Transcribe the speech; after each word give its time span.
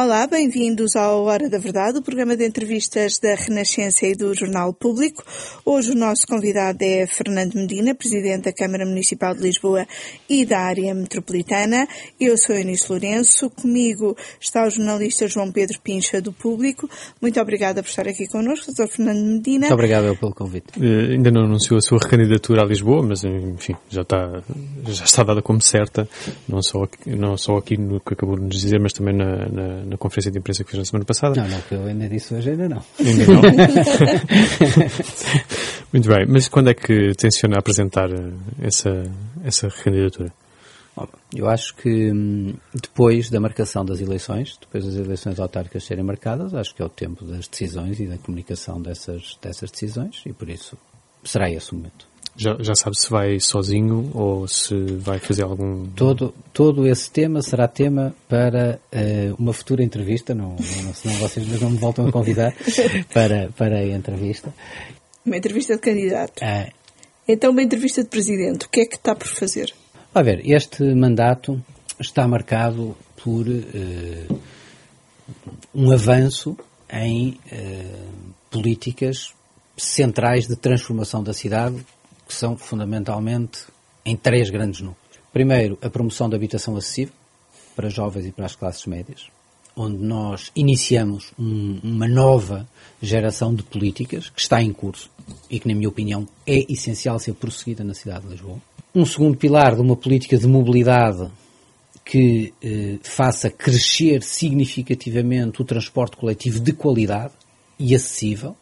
Olá, 0.00 0.28
bem-vindos 0.28 0.94
ao 0.94 1.24
Hora 1.24 1.50
da 1.50 1.58
Verdade, 1.58 1.98
o 1.98 2.02
programa 2.02 2.36
de 2.36 2.46
entrevistas 2.46 3.18
da 3.18 3.34
Renascença 3.34 4.06
e 4.06 4.14
do 4.14 4.32
Jornal 4.32 4.72
Público. 4.72 5.24
Hoje 5.64 5.90
o 5.90 5.96
nosso 5.96 6.24
convidado 6.24 6.78
é 6.82 7.04
Fernando 7.04 7.56
Medina, 7.56 7.96
Presidente 7.96 8.44
da 8.44 8.52
Câmara 8.52 8.86
Municipal 8.86 9.34
de 9.34 9.42
Lisboa 9.42 9.84
e 10.30 10.46
da 10.46 10.60
área 10.60 10.94
metropolitana. 10.94 11.88
Eu 12.20 12.38
sou 12.38 12.54
Eunice 12.54 12.86
Lourenço, 12.88 13.50
comigo 13.50 14.16
está 14.40 14.64
o 14.64 14.70
jornalista 14.70 15.26
João 15.26 15.50
Pedro 15.50 15.80
Pincha 15.80 16.22
do 16.22 16.32
Público. 16.32 16.88
Muito 17.20 17.40
obrigada 17.40 17.82
por 17.82 17.88
estar 17.88 18.06
aqui 18.06 18.28
connosco, 18.28 18.70
Dr. 18.72 18.86
Fernando 18.86 19.18
Medina. 19.18 19.66
Muito 19.66 19.74
obrigado 19.74 20.16
pelo 20.16 20.32
convite. 20.32 20.78
Uh, 20.78 21.14
ainda 21.14 21.32
não 21.32 21.42
anunciou 21.42 21.76
a 21.76 21.82
sua 21.82 21.98
recandidatura 22.00 22.62
a 22.62 22.64
Lisboa, 22.64 23.02
mas 23.02 23.24
enfim, 23.24 23.74
já 23.88 24.02
está, 24.02 24.44
já 24.86 25.04
está 25.04 25.24
dada 25.24 25.42
como 25.42 25.60
certa, 25.60 26.08
não 26.48 26.62
só 26.62 26.84
aqui, 26.84 27.10
não 27.10 27.36
só 27.36 27.56
aqui 27.56 27.76
no 27.76 27.98
que 27.98 28.14
acabou 28.14 28.36
de 28.36 28.42
nos 28.42 28.60
dizer, 28.60 28.78
mas 28.78 28.92
também 28.92 29.16
na, 29.16 29.48
na 29.48 29.87
na 29.88 29.96
conferência 29.96 30.30
de 30.30 30.38
imprensa 30.38 30.62
que 30.64 30.70
fez 30.70 30.78
na 30.78 30.84
semana 30.84 31.04
passada. 31.04 31.40
Não, 31.40 31.48
não, 31.48 31.60
que 31.62 31.74
eu 31.74 31.84
ainda 31.86 32.08
disse 32.08 32.34
hoje, 32.34 32.50
ainda 32.50 32.68
não. 32.68 32.84
Ainda 32.98 33.26
não. 33.26 33.42
Muito 35.92 36.08
bem, 36.08 36.26
mas 36.28 36.48
quando 36.48 36.70
é 36.70 36.74
que 36.74 37.14
tenciona 37.14 37.58
apresentar 37.58 38.10
eh, 38.10 38.32
essa, 38.60 39.04
essa 39.42 39.68
candidatura? 39.68 40.32
Eu 41.34 41.48
acho 41.48 41.76
que 41.76 42.10
hum, 42.10 42.54
depois 42.74 43.30
da 43.30 43.38
marcação 43.38 43.84
das 43.84 44.00
eleições, 44.00 44.58
depois 44.60 44.84
das 44.84 44.96
eleições 44.96 45.38
autárquicas 45.38 45.84
serem 45.84 46.04
marcadas, 46.04 46.54
acho 46.54 46.74
que 46.74 46.82
é 46.82 46.84
o 46.84 46.88
tempo 46.88 47.24
das 47.24 47.46
decisões 47.46 48.00
e 48.00 48.06
da 48.06 48.18
comunicação 48.18 48.80
dessas, 48.80 49.38
dessas 49.40 49.70
decisões 49.70 50.22
e 50.26 50.32
por 50.32 50.48
isso 50.48 50.76
será 51.22 51.50
esse 51.50 51.72
o 51.72 51.76
momento. 51.76 52.06
Já, 52.38 52.56
já 52.60 52.74
sabe 52.76 52.96
se 52.96 53.10
vai 53.10 53.40
sozinho 53.40 54.12
ou 54.14 54.46
se 54.46 54.72
vai 54.94 55.18
fazer 55.18 55.42
algum. 55.42 55.86
Todo, 55.88 56.32
todo 56.52 56.86
esse 56.86 57.10
tema 57.10 57.42
será 57.42 57.66
tema 57.66 58.14
para 58.28 58.78
uh, 58.92 59.34
uma 59.36 59.52
futura 59.52 59.82
entrevista, 59.82 60.36
não, 60.36 60.50
não, 60.50 60.94
senão 60.94 61.16
vocês 61.16 61.60
não 61.60 61.70
me 61.70 61.78
voltam 61.78 62.06
a 62.06 62.12
convidar 62.12 62.54
para, 63.12 63.50
para 63.56 63.78
a 63.78 63.84
entrevista. 63.84 64.54
Uma 65.26 65.36
entrevista 65.36 65.74
de 65.74 65.80
candidato. 65.80 66.40
É. 66.40 66.70
Então, 67.26 67.50
uma 67.50 67.62
entrevista 67.62 68.04
de 68.04 68.08
presidente, 68.08 68.66
o 68.66 68.68
que 68.68 68.82
é 68.82 68.86
que 68.86 68.94
está 68.94 69.16
por 69.16 69.26
fazer? 69.26 69.74
A 70.14 70.22
ver, 70.22 70.40
este 70.48 70.84
mandato 70.94 71.60
está 71.98 72.26
marcado 72.28 72.96
por 73.16 73.48
uh, 73.48 74.40
um 75.74 75.92
avanço 75.92 76.56
em 76.88 77.30
uh, 77.52 78.34
políticas 78.48 79.34
centrais 79.76 80.46
de 80.46 80.54
transformação 80.54 81.20
da 81.20 81.32
cidade 81.32 81.84
que 82.28 82.34
são 82.34 82.56
fundamentalmente 82.56 83.62
em 84.04 84.14
três 84.14 84.50
grandes 84.50 84.80
núcleos. 84.80 85.18
Primeiro, 85.32 85.78
a 85.80 85.88
promoção 85.88 86.28
da 86.28 86.36
habitação 86.36 86.76
acessível 86.76 87.14
para 87.74 87.88
jovens 87.88 88.26
e 88.26 88.32
para 88.32 88.44
as 88.44 88.54
classes 88.54 88.84
médias, 88.86 89.28
onde 89.74 89.96
nós 89.96 90.52
iniciamos 90.54 91.32
um, 91.38 91.80
uma 91.82 92.06
nova 92.06 92.68
geração 93.00 93.54
de 93.54 93.62
políticas 93.62 94.28
que 94.28 94.40
está 94.40 94.62
em 94.62 94.72
curso 94.72 95.10
e 95.48 95.58
que, 95.58 95.68
na 95.68 95.74
minha 95.74 95.88
opinião, 95.88 96.28
é 96.46 96.70
essencial 96.70 97.18
ser 97.18 97.34
prosseguida 97.34 97.82
na 97.82 97.94
cidade 97.94 98.26
de 98.26 98.32
Lisboa. 98.32 98.58
Um 98.94 99.06
segundo 99.06 99.36
pilar 99.36 99.74
de 99.74 99.80
uma 99.80 99.96
política 99.96 100.36
de 100.36 100.46
mobilidade 100.46 101.30
que 102.04 102.52
eh, 102.62 102.98
faça 103.02 103.50
crescer 103.50 104.22
significativamente 104.22 105.60
o 105.60 105.64
transporte 105.64 106.16
coletivo 106.16 106.58
de 106.58 106.72
qualidade 106.72 107.34
e 107.78 107.94
acessível, 107.94 108.56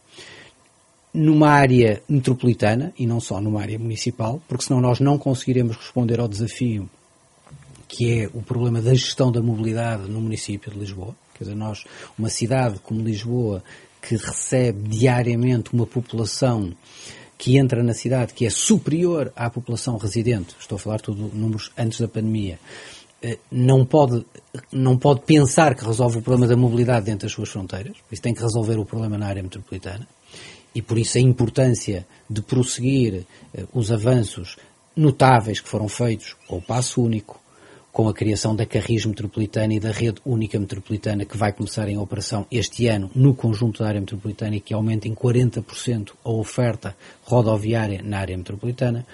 numa 1.16 1.48
área 1.48 2.02
metropolitana 2.06 2.92
e 2.98 3.06
não 3.06 3.20
só 3.20 3.40
numa 3.40 3.62
área 3.62 3.78
municipal, 3.78 4.40
porque 4.46 4.64
senão 4.64 4.80
nós 4.80 5.00
não 5.00 5.16
conseguiremos 5.16 5.76
responder 5.76 6.20
ao 6.20 6.28
desafio 6.28 6.88
que 7.88 8.20
é 8.20 8.30
o 8.34 8.42
problema 8.42 8.82
da 8.82 8.92
gestão 8.92 9.30
da 9.30 9.40
mobilidade 9.40 10.10
no 10.10 10.20
município 10.20 10.72
de 10.72 10.78
Lisboa. 10.78 11.14
Quer 11.34 11.44
dizer, 11.44 11.56
nós, 11.56 11.84
uma 12.18 12.28
cidade 12.28 12.78
como 12.80 13.00
Lisboa, 13.00 13.62
que 14.02 14.16
recebe 14.16 14.88
diariamente 14.88 15.72
uma 15.72 15.86
população 15.86 16.72
que 17.38 17.56
entra 17.56 17.82
na 17.82 17.94
cidade 17.94 18.34
que 18.34 18.44
é 18.44 18.50
superior 18.50 19.32
à 19.36 19.48
população 19.48 19.96
residente, 19.96 20.54
estou 20.58 20.76
a 20.76 20.78
falar 20.78 21.00
tudo 21.00 21.30
números 21.34 21.70
antes 21.78 22.00
da 22.00 22.08
pandemia, 22.08 22.58
eh, 23.22 23.38
não 23.50 23.84
pode, 23.84 24.24
não 24.72 24.96
pode 24.96 25.20
pensar 25.20 25.74
que 25.74 25.84
resolve 25.84 26.18
o 26.18 26.22
problema 26.22 26.48
da 26.48 26.56
mobilidade 26.56 27.06
dentro 27.06 27.26
das 27.26 27.32
suas 27.32 27.50
fronteiras, 27.50 27.96
isso 28.10 28.22
tem 28.22 28.34
que 28.34 28.42
resolver 28.42 28.78
o 28.78 28.84
problema 28.84 29.16
na 29.18 29.26
área 29.26 29.42
metropolitana 29.42 30.06
e 30.76 30.82
por 30.82 30.98
isso 30.98 31.16
a 31.16 31.20
importância 31.22 32.06
de 32.28 32.42
prosseguir 32.42 33.24
eh, 33.54 33.64
os 33.72 33.90
avanços 33.90 34.58
notáveis 34.94 35.58
que 35.58 35.70
foram 35.70 35.88
feitos 35.88 36.36
com 36.46 36.58
o 36.58 36.62
passo 36.62 37.02
único, 37.02 37.40
com 37.90 38.06
a 38.10 38.12
criação 38.12 38.54
da 38.54 38.66
Carris 38.66 39.06
Metropolitana 39.06 39.72
e 39.72 39.80
da 39.80 39.90
Rede 39.90 40.20
Única 40.22 40.60
Metropolitana, 40.60 41.24
que 41.24 41.34
vai 41.34 41.50
começar 41.50 41.88
em 41.88 41.96
operação 41.96 42.46
este 42.52 42.88
ano 42.88 43.10
no 43.14 43.34
conjunto 43.34 43.82
da 43.82 43.88
área 43.88 44.00
metropolitana 44.02 44.56
e 44.56 44.60
que 44.60 44.74
aumenta 44.74 45.08
em 45.08 45.14
40% 45.14 46.10
a 46.22 46.30
oferta 46.30 46.94
rodoviária 47.22 48.02
na 48.04 48.18
área 48.18 48.36
metropolitana, 48.36 49.06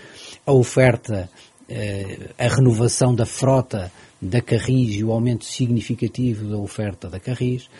a 0.45 0.53
oferta, 0.53 1.31
eh, 1.69 2.31
a 2.37 2.49
renovação 2.49 3.15
da 3.15 3.25
frota 3.25 3.93
da 4.21 4.41
Carris 4.41 4.97
e 4.97 5.05
o 5.05 5.13
aumento 5.13 5.45
significativo 5.45 6.45
da 6.49 6.57
oferta 6.57 7.09
da 7.09 7.21
Carris, 7.21 7.71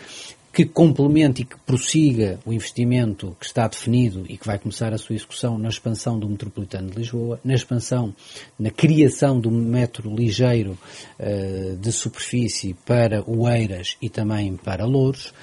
que 0.53 0.65
complemente 0.65 1.41
e 1.41 1.45
que 1.45 1.57
prossiga 1.65 2.39
o 2.45 2.53
investimento 2.53 3.35
que 3.39 3.45
está 3.47 3.67
definido 3.67 4.23
e 4.29 4.37
que 4.37 4.45
vai 4.45 4.59
começar 4.59 4.93
a 4.93 4.99
sua 4.99 5.15
execução 5.15 5.57
na 5.57 5.67
expansão 5.67 6.19
do 6.19 6.29
metropolitano 6.29 6.91
de 6.91 6.97
Lisboa, 6.97 7.39
na 7.43 7.55
expansão, 7.55 8.13
na 8.59 8.69
criação 8.69 9.39
do 9.39 9.49
metro 9.49 10.15
ligeiro 10.15 10.77
uh, 11.19 11.75
de 11.75 11.91
superfície 11.91 12.75
para 12.85 13.27
Oeiras 13.27 13.97
e 13.99 14.09
também 14.09 14.55
para 14.55 14.85
Louros, 14.85 15.33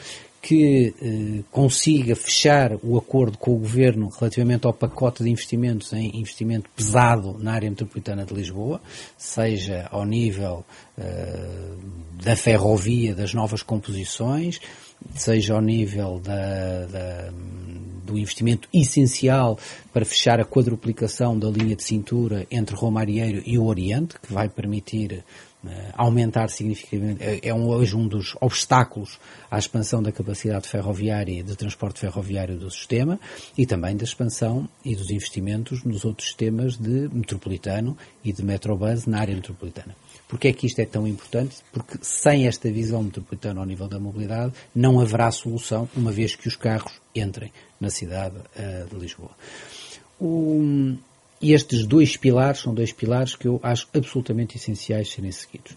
que 0.43 0.95
eh, 1.03 1.45
consiga 1.51 2.17
fechar 2.17 2.73
o 2.83 2.97
acordo 2.97 3.37
com 3.37 3.53
o 3.53 3.59
Governo 3.59 4.09
relativamente 4.09 4.67
ao 4.67 4.73
pacote 4.73 5.23
de 5.23 5.29
investimentos 5.29 5.93
em 5.93 6.19
investimento 6.19 6.71
pesado 6.75 7.37
na 7.39 7.53
área 7.53 7.69
metropolitana 7.69 8.25
de 8.25 8.33
Lisboa, 8.33 8.81
seja 9.19 9.87
ao 9.91 10.07
nível 10.07 10.65
eh, 10.97 11.75
da 12.25 12.35
ferrovia, 12.37 13.15
das 13.15 13.35
novas 13.35 13.63
composições, 13.63 14.61
seja 15.15 15.55
ao 15.55 15.61
nível 15.61 16.21
da, 16.21 16.87
da, 16.87 17.33
do 18.05 18.19
investimento 18.19 18.69
essencial 18.73 19.59
para 19.93 20.05
fechar 20.05 20.41
a 20.41 20.45
quadruplicação 20.45 21.39
da 21.39 21.49
linha 21.49 21.77
de 21.77 21.85
cintura 21.85 22.47
entre 22.51 22.75
Roma 22.75 23.01
Arieiro 23.01 23.43
e 23.47 23.59
o 23.59 23.65
Oriente, 23.65 24.19
que 24.21 24.33
vai 24.33 24.49
permitir 24.49 25.25
uh, 25.65 25.69
aumentar 25.95 26.49
significativamente, 26.49 27.23
é, 27.23 27.49
é 27.49 27.55
um, 27.55 27.69
hoje 27.69 27.97
um 27.97 28.07
dos 28.07 28.37
obstáculos 28.41 29.19
à 29.51 29.59
expansão 29.59 30.03
da 30.03 30.13
capacidade 30.13 30.69
ferroviária 30.69 31.43
de 31.43 31.57
transporte 31.57 32.01
ferroviário 32.01 32.59
do 32.59 32.71
sistema 32.71 33.19
e 33.57 33.67
também 33.67 33.97
da 33.97 34.05
expansão 34.05 34.69
e 34.85 34.95
dos 34.95 35.11
investimentos 35.11 35.85
nos 35.85 36.05
outros 36.05 36.29
sistemas 36.29 36.77
de 36.77 37.09
metropolitano 37.13 37.97
e 38.25 38.33
de 38.33 38.43
metrobus 38.45 39.07
na 39.07 39.21
área 39.21 39.35
metropolitana. 39.35 39.95
Porquê 40.31 40.49
é 40.49 40.53
que 40.53 40.65
isto 40.65 40.79
é 40.79 40.87
tão 40.87 41.09
importante? 41.09 41.57
Porque 41.73 41.99
sem 42.03 42.47
esta 42.47 42.71
visão 42.71 43.03
metropolitana 43.03 43.59
ao 43.59 43.67
nível 43.67 43.89
da 43.89 43.99
mobilidade 43.99 44.53
não 44.73 45.01
haverá 45.01 45.29
solução, 45.33 45.89
uma 45.97 46.13
vez 46.13 46.37
que 46.37 46.47
os 46.47 46.55
carros 46.55 46.93
entrem 47.13 47.53
na 47.81 47.91
cidade 47.91 48.37
uh, 48.37 48.89
de 48.89 48.95
Lisboa. 48.95 49.33
Estes 51.43 51.85
dois 51.85 52.17
pilares 52.17 52.61
são 52.61 52.73
dois 52.73 52.93
pilares 52.93 53.35
que 53.35 53.49
eu 53.49 53.59
acho 53.61 53.89
absolutamente 53.93 54.57
essenciais 54.57 55.11
serem 55.11 55.33
seguidos. 55.33 55.75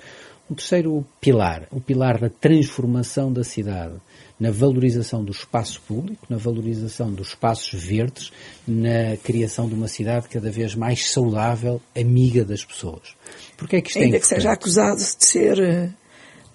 O 0.50 0.56
terceiro 0.56 1.06
pilar, 1.22 1.68
o 1.72 1.80
pilar 1.80 2.20
da 2.20 2.30
transformação 2.30 3.32
da 3.32 3.44
cidade, 3.44 3.96
na 4.40 4.52
valorização 4.52 5.24
do 5.24 5.32
espaço 5.32 5.82
público, 5.88 6.26
na 6.30 6.38
valorização 6.38 7.14
dos 7.14 7.30
espaços 7.30 7.74
verdes, 7.74 8.32
na 8.68 9.16
criação 9.24 9.70
de 9.70 9.74
uma 9.74 9.88
cidade 9.88 10.28
cada 10.28 10.52
vez 10.52 10.76
mais 10.76 11.10
saudável, 11.10 11.82
amiga 11.96 12.44
das 12.44 12.66
pessoas. 12.66 13.16
Porque 13.56 13.78
é 13.78 13.82
que 13.82 13.88
isto 13.88 14.00
é 14.00 14.04
Ainda 14.04 14.18
é 14.18 14.20
que 14.20 14.28
seja 14.28 14.52
acusado 14.52 14.98
de 14.98 15.26
ser 15.26 15.58
uh, 15.60 15.94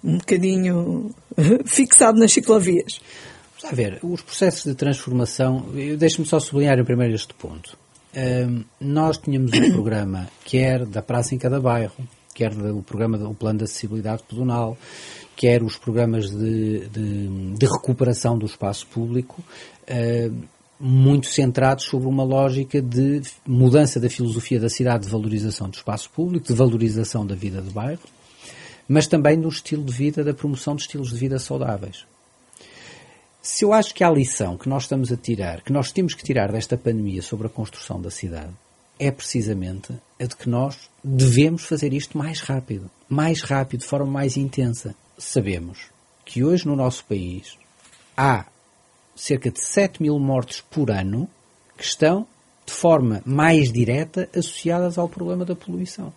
um 0.03 0.17
bocadinho 0.19 1.11
uh, 1.31 1.63
fixado 1.65 2.19
nas 2.19 2.31
ciclovias. 2.31 3.01
Vamos 3.59 3.73
a 3.73 3.75
ver, 3.75 3.99
os 4.03 4.21
processos 4.21 4.65
de 4.65 4.75
transformação, 4.75 5.65
deixe-me 5.97 6.27
só 6.27 6.39
sublinhar 6.39 6.77
em 6.77 6.85
primeiro 6.85 7.15
este 7.15 7.33
ponto. 7.33 7.75
Uh, 8.13 8.63
nós 8.79 9.17
tínhamos 9.17 9.51
um 9.51 9.71
programa, 9.73 10.29
quer 10.45 10.85
da 10.85 11.01
Praça 11.01 11.33
em 11.33 11.39
Cada 11.39 11.59
Bairro, 11.59 12.07
quer 12.39 12.55
do 12.55 12.81
programa 12.81 13.17
do 13.17 13.33
Plano 13.33 13.59
de 13.59 13.65
Acessibilidade 13.65 14.23
Pedonal, 14.23 14.77
quer 15.35 15.61
os 15.61 15.75
programas 15.75 16.29
de, 16.29 16.87
de, 16.87 17.53
de 17.53 17.65
recuperação 17.65 18.37
do 18.37 18.45
espaço 18.45 18.87
público, 18.87 19.43
uh, 19.43 20.47
muito 20.79 21.27
centrados 21.27 21.83
sobre 21.83 22.07
uma 22.07 22.23
lógica 22.23 22.81
de 22.81 23.21
mudança 23.45 23.99
da 23.99 24.09
filosofia 24.09 24.57
da 24.57 24.69
cidade, 24.69 25.03
de 25.03 25.11
valorização 25.11 25.69
do 25.69 25.73
espaço 25.73 26.09
público, 26.11 26.47
de 26.47 26.53
valorização 26.53 27.27
da 27.27 27.35
vida 27.35 27.61
de 27.61 27.71
bairro, 27.71 27.99
mas 28.87 29.05
também 29.05 29.37
do 29.37 29.49
estilo 29.49 29.83
de 29.83 29.91
vida, 29.91 30.23
da 30.23 30.33
promoção 30.33 30.77
de 30.77 30.83
estilos 30.83 31.09
de 31.09 31.17
vida 31.17 31.37
saudáveis. 31.39 32.05
Se 33.41 33.65
eu 33.65 33.73
acho 33.73 33.93
que 33.93 34.03
a 34.03 34.09
lição 34.09 34.57
que 34.57 34.69
nós 34.69 34.83
estamos 34.83 35.11
a 35.11 35.17
tirar, 35.17 35.61
que 35.61 35.73
nós 35.73 35.91
temos 35.91 36.13
que 36.13 36.23
tirar 36.23 36.53
desta 36.53 36.77
pandemia 36.77 37.21
sobre 37.21 37.47
a 37.47 37.49
construção 37.49 38.01
da 38.01 38.09
cidade, 38.09 38.53
é 38.99 39.09
precisamente 39.09 39.93
a 40.19 40.25
de 40.25 40.35
que 40.35 40.49
nós 40.49 40.89
devemos 41.03 41.63
fazer 41.63 41.93
isto 41.93 42.17
mais 42.17 42.41
rápido. 42.41 42.91
Mais 43.07 43.41
rápido, 43.41 43.79
de 43.79 43.87
forma 43.87 44.05
mais 44.05 44.35
intensa. 44.37 44.93
Sabemos 45.17 45.87
que 46.25 46.43
hoje 46.43 46.67
no 46.67 46.75
nosso 46.75 47.05
país 47.05 47.57
há 48.15 48.45
cerca 49.15 49.49
de 49.49 49.59
7 49.59 50.01
mil 50.01 50.19
mortes 50.19 50.61
por 50.61 50.91
ano 50.91 51.27
que 51.77 51.83
estão 51.83 52.27
de 52.65 52.73
forma 52.73 53.21
mais 53.25 53.71
direta 53.71 54.29
associadas 54.35 54.97
ao 54.97 55.09
problema 55.09 55.43
da 55.45 55.55
poluição. 55.55 56.13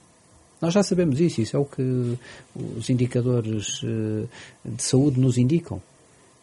Nós 0.61 0.75
já 0.75 0.82
sabemos 0.82 1.19
isso, 1.19 1.40
isso 1.40 1.56
é 1.56 1.58
o 1.58 1.64
que 1.64 2.17
os 2.55 2.88
indicadores 2.90 3.81
eh, 3.82 4.26
de 4.64 4.82
saúde 4.82 5.19
nos 5.19 5.37
indicam. 5.38 5.82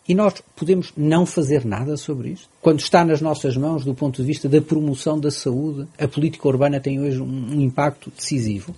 E 0.09 0.15
nós 0.15 0.33
podemos 0.55 0.91
não 0.97 1.23
fazer 1.23 1.63
nada 1.63 1.95
sobre 1.95 2.29
isto? 2.29 2.49
Quando 2.63 2.79
está 2.79 3.05
nas 3.05 3.21
nossas 3.21 3.55
mãos, 3.55 3.85
do 3.85 3.93
ponto 3.93 4.19
de 4.19 4.27
vista 4.27 4.49
da 4.49 4.59
promoção 4.59 5.19
da 5.19 5.29
saúde, 5.29 5.87
a 5.99 6.07
política 6.07 6.47
urbana 6.47 6.79
tem 6.79 6.99
hoje 6.99 7.21
um 7.21 7.61
impacto 7.61 8.09
decisivo. 8.09 8.73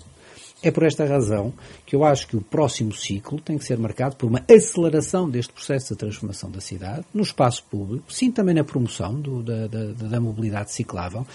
É 0.62 0.70
por 0.70 0.84
esta 0.84 1.06
razão 1.06 1.54
que 1.86 1.96
eu 1.96 2.04
acho 2.04 2.28
que 2.28 2.36
o 2.36 2.42
próximo 2.42 2.94
ciclo 2.94 3.40
tem 3.40 3.58
que 3.58 3.64
ser 3.64 3.78
marcado 3.78 4.18
por 4.18 4.28
uma 4.28 4.44
aceleração 4.46 5.30
deste 5.30 5.54
processo 5.54 5.94
de 5.94 6.00
transformação 6.00 6.52
da 6.52 6.60
cidade, 6.60 7.06
no 7.14 7.24
espaço 7.24 7.64
público, 7.72 8.12
sim 8.12 8.30
também 8.30 8.54
na 8.54 8.66
promoção 8.66 9.14
do, 9.16 9.42
da, 9.42 9.68
da, 9.68 9.86
da 9.94 10.20
mobilidade 10.20 10.74
ciclável, 10.74 11.26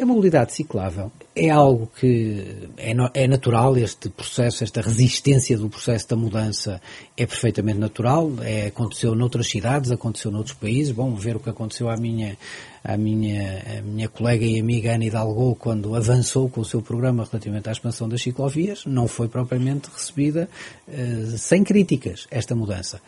a 0.00 0.06
mobilidade 0.06 0.54
ciclável 0.54 1.12
é 1.36 1.50
algo 1.50 1.90
que 1.98 2.68
é, 2.76 2.92
é, 3.14 3.28
natural, 3.28 3.76
este 3.76 4.08
processo, 4.08 4.64
esta 4.64 4.80
resistência 4.80 5.56
do 5.58 5.68
processo 5.68 6.08
da 6.08 6.16
mudança 6.16 6.80
é 7.16 7.26
perfeitamente 7.26 7.78
natural, 7.78 8.32
é, 8.42 8.66
aconteceu 8.66 9.14
noutras 9.14 9.48
cidades, 9.48 9.90
aconteceu 9.90 10.30
noutros 10.30 10.54
países, 10.54 10.92
bom, 10.92 11.14
ver 11.14 11.36
o 11.36 11.40
que 11.40 11.50
aconteceu 11.50 11.88
à 11.90 11.96
minha, 11.96 12.36
à 12.82 12.96
minha, 12.96 13.62
à 13.78 13.82
minha 13.82 14.08
colega 14.08 14.44
e 14.44 14.58
amiga 14.58 14.94
Ana 14.94 15.04
Hidalgo 15.04 15.54
quando 15.54 15.94
avançou 15.94 16.48
com 16.48 16.62
o 16.62 16.64
seu 16.64 16.80
programa 16.80 17.28
relativamente 17.30 17.68
à 17.68 17.72
expansão 17.72 18.08
das 18.08 18.22
ciclovias, 18.22 18.84
não 18.86 19.06
foi 19.06 19.28
propriamente 19.28 19.90
recebida 19.92 20.48
uh, 20.88 21.38
sem 21.38 21.62
críticas, 21.62 22.26
esta 22.30 22.54
mudança. 22.54 23.00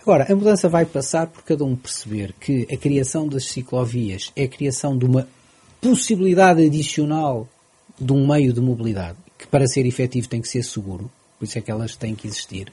Agora, 0.00 0.32
a 0.32 0.34
mudança 0.34 0.68
vai 0.68 0.84
passar 0.84 1.26
por 1.26 1.42
cada 1.42 1.64
um 1.64 1.74
perceber 1.74 2.32
que 2.40 2.66
a 2.72 2.76
criação 2.76 3.26
das 3.28 3.46
ciclovias 3.46 4.32
é 4.36 4.44
a 4.44 4.48
criação 4.48 4.96
de 4.96 5.04
uma 5.04 5.26
possibilidade 5.80 6.64
adicional 6.64 7.48
de 7.98 8.12
um 8.12 8.26
meio 8.26 8.52
de 8.52 8.60
mobilidade, 8.60 9.18
que 9.38 9.46
para 9.46 9.66
ser 9.66 9.86
efetivo 9.86 10.28
tem 10.28 10.40
que 10.40 10.48
ser 10.48 10.62
seguro, 10.62 11.10
por 11.38 11.44
isso 11.44 11.58
é 11.58 11.60
que 11.60 11.70
elas 11.70 11.96
têm 11.96 12.14
que 12.14 12.26
existir. 12.26 12.72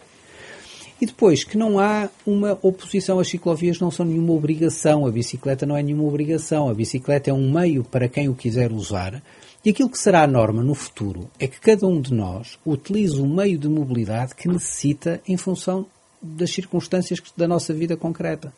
E 1.02 1.06
depois, 1.06 1.44
que 1.44 1.58
não 1.58 1.80
há 1.80 2.10
uma 2.26 2.58
oposição, 2.62 3.20
as 3.20 3.28
ciclovias 3.28 3.80
não 3.80 3.92
são 3.92 4.06
nenhuma 4.06 4.34
obrigação, 4.34 5.06
a 5.06 5.12
bicicleta 5.12 5.66
não 5.66 5.76
é 5.76 5.84
nenhuma 5.84 6.06
obrigação, 6.06 6.70
a 6.70 6.74
bicicleta 6.74 7.30
é 7.30 7.34
um 7.34 7.52
meio 7.52 7.84
para 7.84 8.08
quem 8.08 8.30
o 8.30 8.36
quiser 8.36 8.72
usar, 8.72 9.22
e 9.66 9.70
aquilo 9.70 9.90
que 9.90 9.98
será 9.98 10.24
a 10.24 10.28
norma 10.28 10.62
no 10.62 10.76
futuro 10.76 11.30
é 11.40 11.48
que 11.48 11.60
cada 11.60 11.88
um 11.88 12.00
de 12.00 12.14
nós 12.14 12.60
utilize 12.66 13.20
o 13.20 13.26
meio 13.26 13.58
de 13.58 13.68
mobilidade 13.68 14.36
que 14.36 14.48
necessita 14.48 15.22
em 15.28 15.38
função 15.38 15.86
das 16.24 16.52
circunstâncias 16.52 17.22
da 17.36 17.48
nossa 17.48 17.74
vida 17.74 17.98
concreta. 17.98 18.54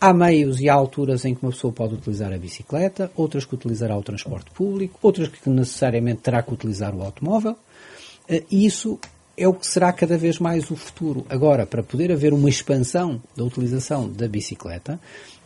Há 0.00 0.12
meios 0.12 0.60
e 0.60 0.68
há 0.68 0.74
alturas 0.74 1.24
em 1.24 1.34
que 1.34 1.42
uma 1.42 1.52
pessoa 1.52 1.72
pode 1.72 1.94
utilizar 1.94 2.32
a 2.32 2.38
bicicleta, 2.38 3.10
outras 3.14 3.44
que 3.44 3.54
utilizará 3.54 3.96
o 3.96 4.02
transporte 4.02 4.50
público, 4.50 4.98
outras 5.00 5.28
que 5.28 5.48
necessariamente 5.48 6.22
terá 6.22 6.42
que 6.42 6.52
utilizar 6.52 6.94
o 6.94 7.02
automóvel. 7.02 7.56
Eh, 8.28 8.42
e 8.50 8.66
isso 8.66 8.98
é 9.36 9.48
o 9.48 9.54
que 9.54 9.66
será 9.66 9.92
cada 9.92 10.16
vez 10.16 10.38
mais 10.38 10.70
o 10.70 10.76
futuro. 10.76 11.24
Agora, 11.28 11.66
para 11.66 11.82
poder 11.82 12.12
haver 12.12 12.32
uma 12.32 12.48
expansão 12.48 13.22
da 13.36 13.44
utilização 13.44 14.08
da 14.08 14.28
bicicleta, 14.28 15.00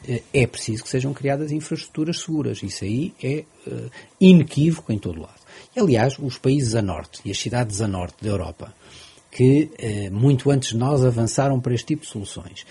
eh, 0.07 0.23
é 0.33 0.47
preciso 0.47 0.83
que 0.83 0.89
sejam 0.89 1.13
criadas 1.13 1.53
infraestruturas 1.53 2.21
seguras. 2.21 2.63
Isso 2.63 2.85
aí 2.85 3.15
é 3.23 3.45
uh, 3.67 3.91
inequívoco 4.21 4.93
em 4.93 4.99
todo 4.99 5.21
lado. 5.21 5.39
Aliás, 5.77 6.19
os 6.19 6.39
países 6.39 6.75
a 6.75 6.83
norte 6.83 7.21
e 7.25 7.31
as 7.31 7.39
cidades 7.39 7.81
a 7.81 7.89
norte 7.89 8.17
da 8.23 8.31
Europa, 8.31 8.75
que 9.39 9.71
uh, 10.11 10.13
muito 10.13 10.51
antes 10.51 10.71
de 10.71 10.77
nós 10.77 11.05
avançaram 11.05 11.61
para 11.61 11.73
este 11.73 11.87
tipo 11.87 12.03
de 12.03 12.09
soluções, 12.09 12.67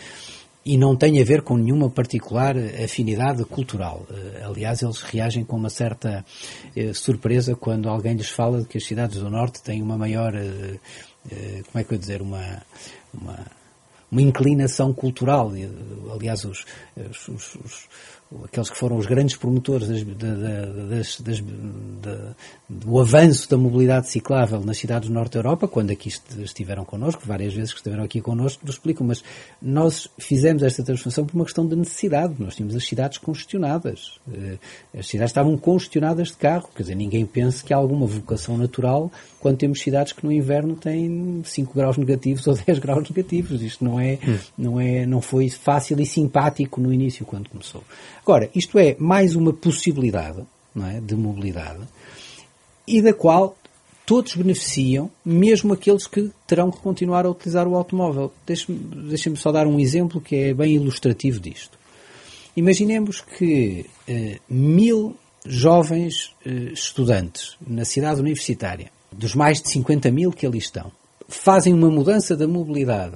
e 0.66 0.78
não 0.78 0.98
tem 0.98 1.22
a 1.22 1.24
ver 1.24 1.44
com 1.44 1.56
nenhuma 1.56 1.90
particular 1.90 2.58
afinidade 2.84 3.46
cultural. 3.46 4.06
Eh, 4.12 4.44
aliás, 4.44 4.82
eles 4.82 5.02
reagem 5.02 5.46
com 5.46 5.56
uma 5.56 5.70
certa 5.70 6.26
eh, 6.76 6.92
surpresa 6.94 7.56
quando 7.56 7.88
alguém 7.88 8.16
lhes 8.16 8.30
fala 8.30 8.66
que 8.66 8.78
as 8.78 8.84
cidades 8.84 9.22
do 9.22 9.30
Norte 9.30 9.64
têm 9.64 9.82
uma 9.82 9.98
maior, 9.98 10.36
eh, 10.36 10.78
como 11.72 11.80
é 11.80 11.84
que 11.86 11.94
eu 11.94 11.98
dizer, 11.98 12.22
uma, 12.22 12.62
uma, 13.14 13.46
uma 14.12 14.22
inclinação 14.22 14.92
cultural. 14.92 15.54
Aliás, 16.14 16.44
os, 16.44 16.66
os, 17.30 17.56
os 17.56 17.88
aqueles 18.44 18.70
que 18.70 18.78
foram 18.78 18.98
os 18.98 19.06
grandes 19.06 19.36
promotores 19.36 19.88
das, 19.88 20.04
das, 20.04 21.22
das, 21.22 21.44
do 22.70 23.00
avanço 23.00 23.50
da 23.50 23.58
mobilidade 23.58 24.10
ciclável 24.10 24.60
nas 24.62 24.78
cidades 24.78 25.08
do 25.08 25.14
Norte 25.14 25.34
da 25.34 25.40
Europa, 25.40 25.68
quando 25.68 25.92
aqui 25.92 26.10
estiveram 26.40 26.84
connosco, 26.84 27.22
várias 27.26 27.54
vezes 27.54 27.72
que 27.72 27.80
estiveram 27.80 28.04
aqui 28.04 28.20
connosco, 28.20 28.66
nos 28.66 28.76
explicam, 28.76 29.08
mas 29.08 29.24
nós 29.62 30.10
fizemos 30.18 30.62
esta 30.64 30.84
transformação 30.84 31.26
por 31.26 31.36
uma 31.36 31.46
questão 31.46 31.66
de 31.66 31.76
necessidade. 31.76 32.36
Nós 32.40 32.56
tínhamos 32.56 32.76
as 32.76 32.86
cidades 32.86 33.18
congestionadas. 33.18 34.20
Eh, 34.34 34.58
as 34.98 35.08
cidades 35.08 35.32
estavam 35.32 35.58
congestionadas 35.58 36.30
de 36.30 36.38
carro. 36.38 36.70
Quer 36.76 36.84
dizer, 36.84 36.96
ninguém 36.96 37.26
pensa 37.26 37.64
que 37.64 37.74
há 37.74 37.78
alguma 37.78 38.06
vocação 38.06 38.58
natural 38.58 39.12
quando 39.40 39.58
temos 39.58 39.80
cidades 39.80 40.12
que 40.12 40.26
no 40.26 40.32
inverno 40.32 40.76
têm 40.76 41.42
5 41.44 41.74
graus 41.74 41.98
negativos 41.98 42.46
ou 42.48 42.56
10 42.66 42.80
graus 42.80 43.10
negativos. 43.10 43.62
Isto 43.62 43.86
não 43.86 44.00
é, 44.00 44.20
hum. 44.28 44.38
não 44.58 44.80
é, 44.80 45.06
não 45.06 45.22
foi 45.22 45.50
fácil 45.50 46.00
e 46.02 46.06
simpático 46.06 46.82
no 46.82 46.94
início 46.94 47.26
quando 47.26 47.50
começou. 47.50 47.84
Agora, 48.28 48.50
isto 48.54 48.78
é 48.78 48.94
mais 49.00 49.38
uma 49.38 49.54
possibilidade 49.54 50.44
é, 50.76 51.00
de 51.00 51.16
mobilidade 51.16 51.80
e 52.86 53.02
da 53.02 53.14
qual 53.14 53.56
todos 54.06 54.36
beneficiam, 54.36 55.10
mesmo 55.24 55.72
aqueles 55.72 56.06
que 56.06 56.30
terão 56.46 56.70
que 56.70 56.78
continuar 56.80 57.26
a 57.26 57.30
utilizar 57.30 57.66
o 57.70 57.76
automóvel. 57.78 58.34
Deixem-me 58.46 58.82
deixem 59.08 59.34
só 59.38 59.50
dar 59.50 59.66
um 59.66 59.80
exemplo 59.80 60.20
que 60.20 60.36
é 60.36 60.54
bem 60.54 60.76
ilustrativo 60.76 61.40
disto. 61.40 61.80
Imaginemos 62.54 63.22
que 63.22 63.86
eh, 64.06 64.40
mil 64.50 65.16
jovens 65.46 66.36
eh, 66.46 66.74
estudantes 66.74 67.56
na 67.66 67.86
cidade 67.86 68.20
universitária, 68.20 68.92
dos 69.10 69.36
mais 69.36 69.62
de 69.62 69.70
50 69.70 70.12
mil 70.12 70.34
que 70.34 70.46
ali 70.46 70.58
estão, 70.58 70.92
fazem 71.30 71.74
uma 71.74 71.90
mudança 71.90 72.36
da 72.36 72.46
mobilidade 72.46 73.16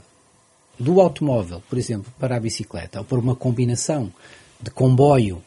do 0.80 1.02
automóvel, 1.02 1.62
por 1.70 1.78
exemplo, 1.78 2.14
para 2.18 2.38
a 2.38 2.40
bicicleta, 2.40 3.00
ou 3.00 3.06
por 3.06 3.20
uma 3.20 3.36
combinação 3.36 4.10
de 4.62 4.72
comboio 4.72 5.42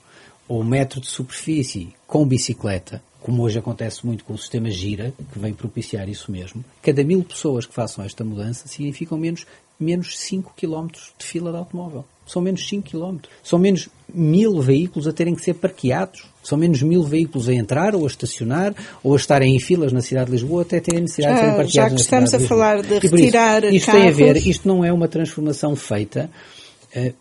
ou 0.48 0.62
metro 0.62 1.00
de 1.00 1.06
superfície 1.06 1.94
com 2.06 2.26
bicicleta, 2.26 3.02
como 3.20 3.42
hoje 3.42 3.58
acontece 3.58 4.04
muito 4.04 4.24
com 4.24 4.34
o 4.34 4.38
sistema 4.38 4.70
Gira, 4.70 5.14
que 5.32 5.38
vem 5.38 5.54
propiciar 5.54 6.08
isso 6.08 6.30
mesmo, 6.30 6.62
cada 6.82 7.02
mil 7.02 7.24
pessoas 7.24 7.64
que 7.64 7.72
façam 7.72 8.04
esta 8.04 8.22
mudança 8.22 8.68
significam 8.68 9.16
menos, 9.16 9.46
menos 9.80 10.18
5 10.18 10.52
km 10.54 10.88
de 11.18 11.24
fila 11.24 11.50
de 11.50 11.56
automóvel. 11.56 12.04
São 12.26 12.40
menos 12.40 12.66
5 12.68 12.90
km. 12.90 13.18
São 13.42 13.58
menos 13.58 13.88
mil 14.12 14.60
veículos 14.60 15.06
a 15.06 15.12
terem 15.12 15.34
que 15.34 15.42
ser 15.42 15.54
parqueados. 15.54 16.24
São 16.42 16.56
menos 16.56 16.82
mil 16.82 17.02
veículos 17.02 17.48
a 17.48 17.54
entrar 17.54 17.94
ou 17.94 18.04
a 18.04 18.06
estacionar 18.06 18.74
ou 19.02 19.14
a 19.14 19.16
estarem 19.16 19.54
em 19.54 19.60
filas 19.60 19.92
na 19.92 20.00
cidade 20.00 20.26
de 20.26 20.32
Lisboa 20.32 20.62
até 20.62 20.80
terem 20.80 21.02
necessidade 21.02 21.34
já, 21.34 21.40
de 21.40 21.40
serem 21.40 21.56
parqueados. 21.56 21.72
Já 21.72 21.96
que 21.96 22.00
estamos 22.00 22.34
a 22.34 22.40
falar 22.40 22.82
de 22.82 22.98
retirar 22.98 23.64
isso, 23.64 23.76
isto 23.76 23.86
carros... 23.86 24.00
tem 24.02 24.08
a 24.08 24.12
ver, 24.12 24.36
isto 24.46 24.68
não 24.68 24.84
é 24.84 24.92
uma 24.92 25.08
transformação 25.08 25.74
feita 25.76 26.30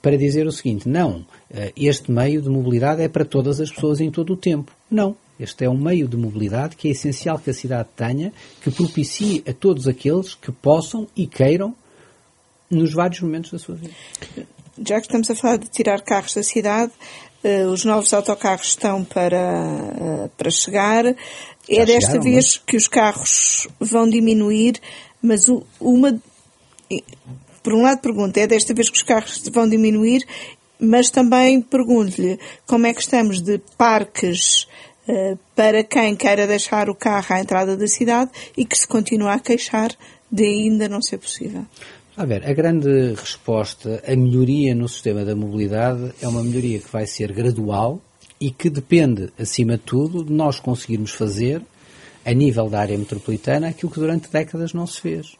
para 0.01 0.15
dizer 0.17 0.45
o 0.45 0.51
seguinte, 0.51 0.87
não, 0.87 1.25
eh, 1.51 1.73
este 1.75 2.11
meio 2.11 2.41
de 2.41 2.49
mobilidade 2.49 3.01
é 3.01 3.07
para 3.07 3.25
todas 3.25 3.59
as 3.59 3.71
pessoas 3.71 3.99
em 3.99 4.11
todo 4.11 4.33
o 4.33 4.37
tempo. 4.37 4.71
Não. 4.89 5.15
Este 5.39 5.65
é 5.65 5.69
um 5.69 5.77
meio 5.77 6.07
de 6.07 6.15
mobilidade 6.15 6.75
que 6.75 6.87
é 6.87 6.91
essencial 6.91 7.39
que 7.39 7.49
a 7.49 7.53
cidade 7.53 7.89
tenha, 7.95 8.31
que 8.61 8.69
propicie 8.69 9.43
a 9.47 9.53
todos 9.53 9.87
aqueles 9.87 10.35
que 10.35 10.51
possam 10.51 11.07
e 11.15 11.25
queiram 11.25 11.75
nos 12.69 12.93
vários 12.93 13.19
momentos 13.21 13.51
da 13.51 13.57
sua 13.57 13.75
vida. 13.75 13.93
Já 14.85 14.99
que 14.99 15.07
estamos 15.07 15.29
a 15.29 15.35
falar 15.35 15.57
de 15.57 15.67
tirar 15.69 16.01
carros 16.01 16.33
da 16.33 16.43
cidade, 16.43 16.91
uh, 17.43 17.67
os 17.67 17.83
novos 17.83 18.13
autocarros 18.13 18.67
estão 18.67 19.03
para, 19.03 20.29
para 20.37 20.49
chegar. 20.49 21.03
Já 21.03 21.13
é 21.69 21.85
desta 21.85 22.11
chegaram, 22.11 22.23
vez 22.23 22.45
mas... 22.45 22.57
que 22.57 22.77
os 22.77 22.87
carros 22.87 23.67
vão 23.79 24.07
diminuir, 24.07 24.79
mas 25.21 25.47
uma. 25.79 26.19
Por 27.63 27.73
um 27.73 27.81
lado, 27.81 28.01
pergunta, 28.01 28.39
é 28.39 28.45
desta 28.45 28.73
vez 28.73 28.89
que 28.89 28.97
os 28.97 29.03
carros 29.03 29.41
vão 29.51 29.67
diminuir 29.67 30.25
mas 30.83 31.09
também 31.09 31.61
pergunto-lhe 31.61 32.37
como 32.67 32.85
é 32.85 32.93
que 32.93 33.01
estamos 33.01 33.41
de 33.41 33.59
parques 33.77 34.67
uh, 35.07 35.37
para 35.55 35.83
quem 35.83 36.15
queira 36.15 36.45
deixar 36.45 36.89
o 36.89 36.95
carro 36.95 37.25
à 37.29 37.39
entrada 37.39 37.77
da 37.77 37.87
cidade 37.87 38.31
e 38.57 38.65
que 38.65 38.77
se 38.77 38.87
continua 38.87 39.33
a 39.33 39.39
queixar 39.39 39.91
de 40.29 40.43
ainda 40.43 40.89
não 40.89 41.01
ser 41.01 41.19
possível. 41.19 41.65
A 42.15 42.25
ver, 42.25 42.47
a 42.47 42.53
grande 42.53 43.13
resposta, 43.13 44.03
a 44.05 44.15
melhoria 44.15 44.75
no 44.75 44.87
sistema 44.87 45.23
da 45.23 45.35
mobilidade 45.35 46.13
é 46.21 46.27
uma 46.27 46.43
melhoria 46.43 46.79
que 46.79 46.91
vai 46.91 47.07
ser 47.07 47.31
gradual 47.31 48.01
e 48.39 48.51
que 48.51 48.69
depende, 48.69 49.31
acima 49.39 49.77
de 49.77 49.83
tudo, 49.83 50.23
de 50.23 50.33
nós 50.33 50.59
conseguirmos 50.59 51.11
fazer, 51.11 51.61
a 52.25 52.33
nível 52.33 52.69
da 52.69 52.81
área 52.81 52.97
metropolitana, 52.97 53.69
aquilo 53.69 53.91
que 53.91 53.99
durante 53.99 54.29
décadas 54.29 54.73
não 54.73 54.85
se 54.85 55.01
fez, 55.01 55.35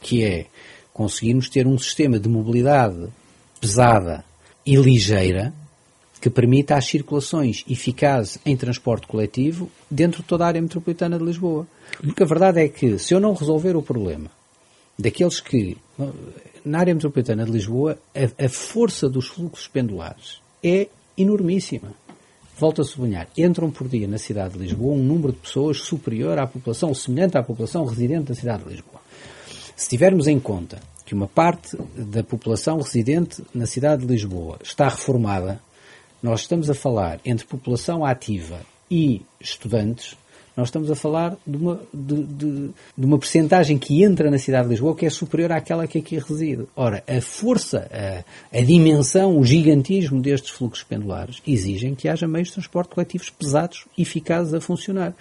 que 0.00 0.22
é 0.22 0.46
conseguirmos 0.92 1.48
ter 1.48 1.66
um 1.66 1.78
sistema 1.78 2.18
de 2.18 2.28
mobilidade 2.28 3.08
pesada 3.60 4.24
e 4.64 4.76
ligeira 4.76 5.52
que 6.20 6.30
permita 6.30 6.76
as 6.76 6.86
circulações 6.86 7.64
eficazes 7.68 8.38
em 8.46 8.56
transporte 8.56 9.08
coletivo 9.08 9.68
dentro 9.90 10.22
de 10.22 10.28
toda 10.28 10.44
a 10.44 10.48
área 10.48 10.62
metropolitana 10.62 11.18
de 11.18 11.24
Lisboa. 11.24 11.66
Porque 12.00 12.22
a 12.22 12.26
verdade 12.26 12.60
é 12.60 12.68
que 12.68 12.96
se 12.98 13.12
eu 13.12 13.18
não 13.18 13.34
resolver 13.34 13.74
o 13.74 13.82
problema 13.82 14.30
daqueles 14.96 15.40
que 15.40 15.76
na 16.64 16.78
área 16.78 16.94
metropolitana 16.94 17.44
de 17.44 17.50
Lisboa, 17.50 17.98
a, 18.14 18.44
a 18.44 18.48
força 18.48 19.08
dos 19.08 19.26
fluxos 19.26 19.66
pendulares 19.66 20.40
é 20.62 20.86
enormíssima. 21.18 21.92
Volto 22.56 22.82
a 22.82 22.84
sublinhar, 22.84 23.28
entram 23.36 23.70
por 23.70 23.88
dia 23.88 24.06
na 24.06 24.18
cidade 24.18 24.54
de 24.54 24.60
Lisboa 24.60 24.94
um 24.94 25.02
número 25.02 25.32
de 25.32 25.38
pessoas 25.38 25.78
superior 25.78 26.38
à 26.38 26.46
população, 26.46 26.94
semelhante 26.94 27.36
à 27.36 27.42
população 27.42 27.84
residente 27.84 28.26
da 28.26 28.34
cidade 28.34 28.62
de 28.62 28.70
Lisboa. 28.70 29.01
Se 29.76 29.88
tivermos 29.88 30.26
em 30.26 30.38
conta 30.38 30.80
que 31.04 31.14
uma 31.14 31.26
parte 31.26 31.76
da 31.96 32.22
população 32.22 32.78
residente 32.78 33.42
na 33.54 33.66
cidade 33.66 34.02
de 34.02 34.12
Lisboa 34.12 34.58
está 34.62 34.88
reformada, 34.88 35.60
nós 36.22 36.42
estamos 36.42 36.70
a 36.70 36.74
falar 36.74 37.20
entre 37.24 37.46
população 37.46 38.04
ativa 38.04 38.60
e 38.90 39.22
estudantes, 39.40 40.16
nós 40.56 40.68
estamos 40.68 40.90
a 40.90 40.94
falar 40.94 41.36
de 41.46 41.56
uma, 41.56 41.80
de, 41.92 42.22
de, 42.24 42.70
de 42.96 43.06
uma 43.06 43.18
percentagem 43.18 43.78
que 43.78 44.02
entra 44.02 44.30
na 44.30 44.38
cidade 44.38 44.64
de 44.64 44.70
Lisboa 44.70 44.94
que 44.94 45.06
é 45.06 45.10
superior 45.10 45.52
àquela 45.52 45.86
que 45.86 45.98
aqui 45.98 46.18
reside. 46.18 46.64
Ora, 46.76 47.02
a 47.06 47.20
força, 47.20 47.88
a, 47.90 48.58
a 48.58 48.60
dimensão, 48.62 49.38
o 49.38 49.44
gigantismo 49.44 50.20
destes 50.20 50.50
fluxos 50.50 50.84
pendulares 50.84 51.40
exigem 51.46 51.94
que 51.94 52.08
haja 52.08 52.28
meios 52.28 52.48
de 52.48 52.54
transporte 52.54 52.90
coletivos 52.90 53.30
pesados 53.30 53.86
e 53.96 54.02
eficazes 54.02 54.52
a 54.52 54.60
funcionar. 54.60 55.14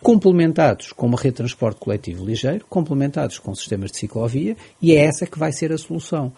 Complementados 0.00 0.92
com 0.92 1.06
uma 1.06 1.16
rede 1.16 1.30
de 1.30 1.36
transporte 1.36 1.78
coletivo 1.78 2.24
ligeiro, 2.24 2.64
complementados 2.68 3.38
com 3.38 3.54
sistemas 3.54 3.92
de 3.92 3.98
ciclovia, 3.98 4.56
e 4.80 4.92
é 4.92 5.04
essa 5.04 5.26
que 5.26 5.38
vai 5.38 5.52
ser 5.52 5.72
a 5.72 5.78
solução. 5.78 6.32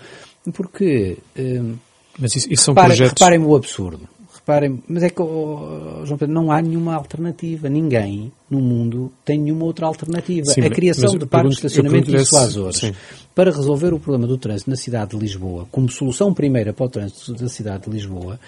Porque. 0.53 1.17
Hum, 1.39 1.77
Mas 2.19 2.37
isso, 2.37 2.53
isso 2.53 2.65
são 2.65 2.75
projetos... 2.75 3.19
reparem 3.19 3.39
o 3.39 3.57
absurdo 3.57 4.09
reparem, 4.45 4.83
mas 4.87 5.03
é 5.03 5.09
que, 5.11 5.21
oh, 5.21 6.03
João 6.05 6.19
Pedro, 6.19 6.35
não 6.35 6.53
há 6.53 6.61
nenhuma 6.61 6.95
alternativa. 6.95 7.69
Ninguém 7.69 8.31
no 8.49 8.61
mundo 8.61 9.11
tem 9.25 9.39
nenhuma 9.39 9.65
outra 9.65 9.87
alternativa. 9.87 10.47
Sim, 10.47 10.61
a 10.61 10.71
criação 10.71 11.17
de 11.17 11.27
parques 11.27 11.57
de 11.57 11.67
estacionamento 11.67 12.11
dissuasores 12.11 12.93
para 13.35 13.51
resolver 13.51 13.95
o 13.95 13.99
problema 13.99 14.27
do 14.27 14.37
trânsito 14.37 14.71
na 14.71 14.77
cidade 14.77 15.13
de 15.13 15.17
Lisboa, 15.17 15.67
como 15.73 15.91
solução 15.91 16.33
primeira 16.33 16.73
para 16.73 16.87
o 16.87 16.89
trânsito 16.89 17.33
da 17.33 17.49
cidade 17.49 17.85
de 17.85 17.91
Lisboa, 17.91 18.39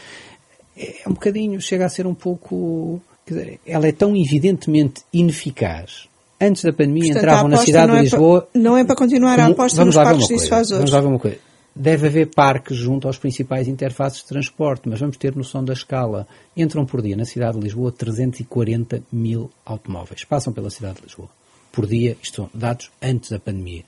é 0.76 1.08
um 1.08 1.14
bocadinho, 1.14 1.60
chega 1.60 1.86
a 1.86 1.88
ser 1.88 2.06
um 2.06 2.14
pouco. 2.14 3.00
Dizer, 3.26 3.58
ela 3.66 3.88
é 3.88 3.92
tão 3.92 4.14
evidentemente 4.14 5.02
ineficaz 5.12 6.06
antes 6.40 6.62
da 6.62 6.72
pandemia 6.72 7.14
Portanto, 7.14 7.22
entravam 7.24 7.48
na 7.48 7.56
cidade 7.56 7.92
de 7.92 8.00
Lisboa. 8.02 8.46
É 8.54 8.58
não 8.58 8.76
é 8.76 8.84
para 8.84 8.94
continuar 8.94 9.36
como, 9.36 9.48
a 9.48 9.50
aposta 9.50 9.84
nos 9.84 9.96
parques 9.96 10.28
dissuasores. 10.28 10.70
Vamos 10.70 10.92
lá 10.92 11.00
ver 11.00 11.06
uma 11.08 11.18
coisa 11.18 11.45
deve 11.76 12.06
haver 12.06 12.28
parques 12.34 12.74
junto 12.74 13.06
aos 13.06 13.18
principais 13.18 13.68
interfaces 13.68 14.22
de 14.22 14.28
transporte, 14.28 14.88
mas 14.88 14.98
vamos 14.98 15.18
ter 15.18 15.36
noção 15.36 15.62
da 15.62 15.74
escala. 15.74 16.26
Entram 16.56 16.86
por 16.86 17.02
dia 17.02 17.14
na 17.14 17.26
cidade 17.26 17.58
de 17.58 17.64
Lisboa 17.64 17.92
340 17.92 19.02
mil 19.12 19.50
automóveis. 19.64 20.24
Passam 20.24 20.54
pela 20.54 20.70
cidade 20.70 20.96
de 20.96 21.02
Lisboa. 21.02 21.28
Por 21.70 21.86
dia, 21.86 22.16
isto 22.22 22.36
são 22.36 22.50
dados 22.54 22.90
antes 23.02 23.30
da 23.30 23.38
pandemia. 23.38 23.84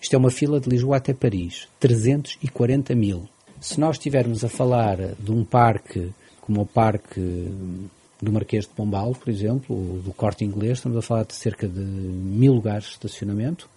Isto 0.00 0.14
é 0.14 0.18
uma 0.18 0.30
fila 0.30 0.58
de 0.58 0.70
Lisboa 0.70 0.96
até 0.96 1.12
Paris. 1.12 1.68
340 1.78 2.94
mil. 2.94 3.28
Se 3.60 3.78
nós 3.78 3.96
estivermos 3.96 4.42
a 4.42 4.48
falar 4.48 4.96
de 5.18 5.30
um 5.30 5.44
parque 5.44 6.10
como 6.40 6.62
o 6.62 6.66
parque 6.66 7.20
do 8.22 8.32
Marquês 8.32 8.64
de 8.64 8.70
Pombal, 8.70 9.14
por 9.14 9.28
exemplo, 9.28 9.76
ou 9.76 9.98
do 9.98 10.12
Corte 10.14 10.44
Inglês, 10.44 10.78
estamos 10.78 10.96
a 10.96 11.02
falar 11.02 11.24
de 11.24 11.34
cerca 11.34 11.68
de 11.68 11.80
mil 11.80 12.54
lugares 12.54 12.86
de 12.86 12.92
estacionamento 12.92 13.68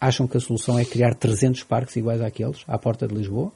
acham 0.00 0.26
que 0.26 0.36
a 0.36 0.40
solução 0.40 0.78
é 0.78 0.84
criar 0.84 1.14
300 1.14 1.64
parques 1.64 1.96
iguais 1.96 2.20
àqueles, 2.20 2.58
à 2.66 2.78
porta 2.78 3.06
de 3.06 3.14
Lisboa? 3.14 3.52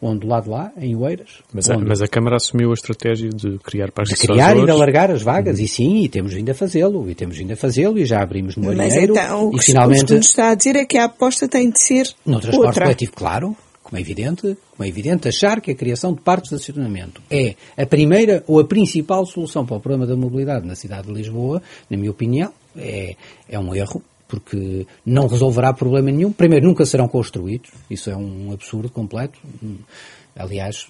Onde, 0.00 0.26
lá 0.26 0.40
de 0.40 0.48
lá, 0.50 0.72
em 0.76 0.94
Oeiras. 0.94 1.42
Mas, 1.54 1.70
a, 1.70 1.78
mas 1.78 2.02
a 2.02 2.06
Câmara 2.06 2.36
assumiu 2.36 2.70
a 2.70 2.74
estratégia 2.74 3.30
de 3.30 3.58
criar 3.60 3.90
parques 3.90 4.18
de 4.18 4.26
criar 4.26 4.54
e 4.54 4.62
de 4.62 4.70
alargar 4.70 5.10
as 5.10 5.22
vagas, 5.22 5.58
uhum. 5.58 5.64
e 5.64 5.68
sim, 5.68 6.02
e 6.02 6.08
temos 6.08 6.34
vindo 6.34 6.50
a 6.50 6.54
fazê-lo, 6.54 7.10
e 7.10 7.14
temos 7.14 7.38
vindo 7.38 7.52
a 7.52 7.56
fazê-lo, 7.56 7.98
e 7.98 8.04
já 8.04 8.22
abrimos 8.22 8.56
no 8.56 8.68
Arinheiro. 8.68 9.14
Mas 9.14 9.24
então, 9.26 9.48
o 9.48 9.52
que, 9.52 9.64
finalmente... 9.64 10.02
o 10.02 10.06
que 10.08 10.14
nos 10.16 10.26
está 10.26 10.50
a 10.50 10.54
dizer 10.54 10.76
é 10.76 10.84
que 10.84 10.98
a 10.98 11.04
aposta 11.04 11.48
tem 11.48 11.70
de 11.70 11.80
ser 11.80 12.14
No 12.26 12.38
transporte 12.40 12.66
outra. 12.66 12.84
coletivo, 12.84 13.12
claro, 13.12 13.56
como 13.82 13.96
é 13.96 14.00
evidente, 14.00 14.42
como 14.76 14.84
é 14.84 14.88
evidente, 14.88 15.28
achar 15.28 15.62
que 15.62 15.70
a 15.70 15.74
criação 15.74 16.12
de 16.12 16.20
parques 16.20 16.50
de 16.50 16.56
estacionamento 16.56 17.22
é 17.30 17.54
a 17.74 17.86
primeira 17.86 18.44
ou 18.46 18.60
a 18.60 18.64
principal 18.64 19.24
solução 19.24 19.64
para 19.64 19.76
o 19.76 19.80
problema 19.80 20.06
da 20.06 20.14
mobilidade 20.14 20.66
na 20.66 20.74
cidade 20.74 21.06
de 21.06 21.14
Lisboa, 21.14 21.62
na 21.88 21.96
minha 21.96 22.10
opinião, 22.10 22.52
é, 22.76 23.16
é 23.48 23.58
um 23.58 23.74
erro 23.74 24.02
porque 24.28 24.86
não 25.04 25.26
resolverá 25.26 25.72
problema 25.72 26.10
nenhum. 26.10 26.32
Primeiro, 26.32 26.66
nunca 26.66 26.84
serão 26.84 27.08
construídos, 27.08 27.70
isso 27.90 28.10
é 28.10 28.16
um 28.16 28.52
absurdo 28.52 28.90
completo. 28.90 29.38
Aliás, 30.34 30.88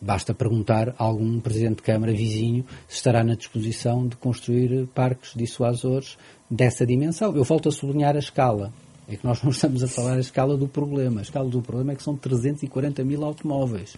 basta 0.00 0.32
perguntar 0.32 0.94
a 0.98 1.04
algum 1.04 1.40
Presidente 1.40 1.76
de 1.76 1.82
Câmara 1.82 2.12
vizinho 2.12 2.64
se 2.88 2.96
estará 2.96 3.22
na 3.22 3.34
disposição 3.34 4.06
de 4.06 4.16
construir 4.16 4.86
parques 4.94 5.32
dissuasores 5.34 6.16
dessa 6.50 6.86
dimensão. 6.86 7.34
Eu 7.36 7.44
volto 7.44 7.68
a 7.68 7.72
sublinhar 7.72 8.16
a 8.16 8.20
escala. 8.20 8.72
É 9.06 9.16
que 9.16 9.24
nós 9.26 9.42
não 9.42 9.50
estamos 9.50 9.82
a 9.82 9.88
falar 9.88 10.14
a 10.14 10.20
escala 10.20 10.56
do 10.56 10.66
problema. 10.66 11.20
A 11.20 11.22
escala 11.22 11.48
do 11.48 11.60
problema 11.60 11.92
é 11.92 11.96
que 11.96 12.02
são 12.02 12.16
340 12.16 13.04
mil 13.04 13.22
automóveis. 13.24 13.96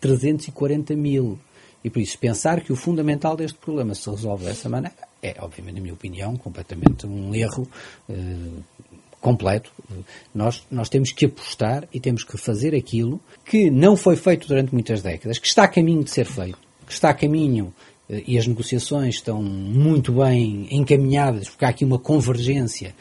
340 0.00 0.94
mil. 0.94 1.38
E 1.82 1.90
por 1.90 2.00
isso, 2.00 2.18
pensar 2.18 2.60
que 2.60 2.72
o 2.72 2.76
fundamental 2.76 3.36
deste 3.36 3.58
problema 3.58 3.94
se 3.94 4.08
resolve 4.08 4.44
dessa 4.44 4.68
maneira 4.68 4.96
é, 5.24 5.34
obviamente, 5.38 5.76
na 5.76 5.80
minha 5.80 5.94
opinião, 5.94 6.36
completamente 6.36 7.06
um 7.06 7.34
erro 7.34 7.66
uh, 8.10 8.62
completo. 9.22 9.72
Nós, 10.34 10.62
nós 10.70 10.90
temos 10.90 11.12
que 11.12 11.24
apostar 11.24 11.88
e 11.94 11.98
temos 11.98 12.24
que 12.24 12.36
fazer 12.36 12.74
aquilo 12.74 13.18
que 13.42 13.70
não 13.70 13.96
foi 13.96 14.16
feito 14.16 14.46
durante 14.46 14.74
muitas 14.74 15.00
décadas, 15.00 15.38
que 15.38 15.46
está 15.46 15.64
a 15.64 15.68
caminho 15.68 16.04
de 16.04 16.10
ser 16.10 16.26
feito, 16.26 16.58
que 16.86 16.92
está 16.92 17.08
a 17.08 17.14
caminho 17.14 17.72
uh, 18.10 18.22
e 18.26 18.36
as 18.36 18.46
negociações 18.46 19.14
estão 19.14 19.42
muito 19.42 20.12
bem 20.12 20.68
encaminhadas, 20.70 21.48
porque 21.48 21.64
há 21.64 21.70
aqui 21.70 21.86
uma 21.86 21.98
convergência 21.98 22.94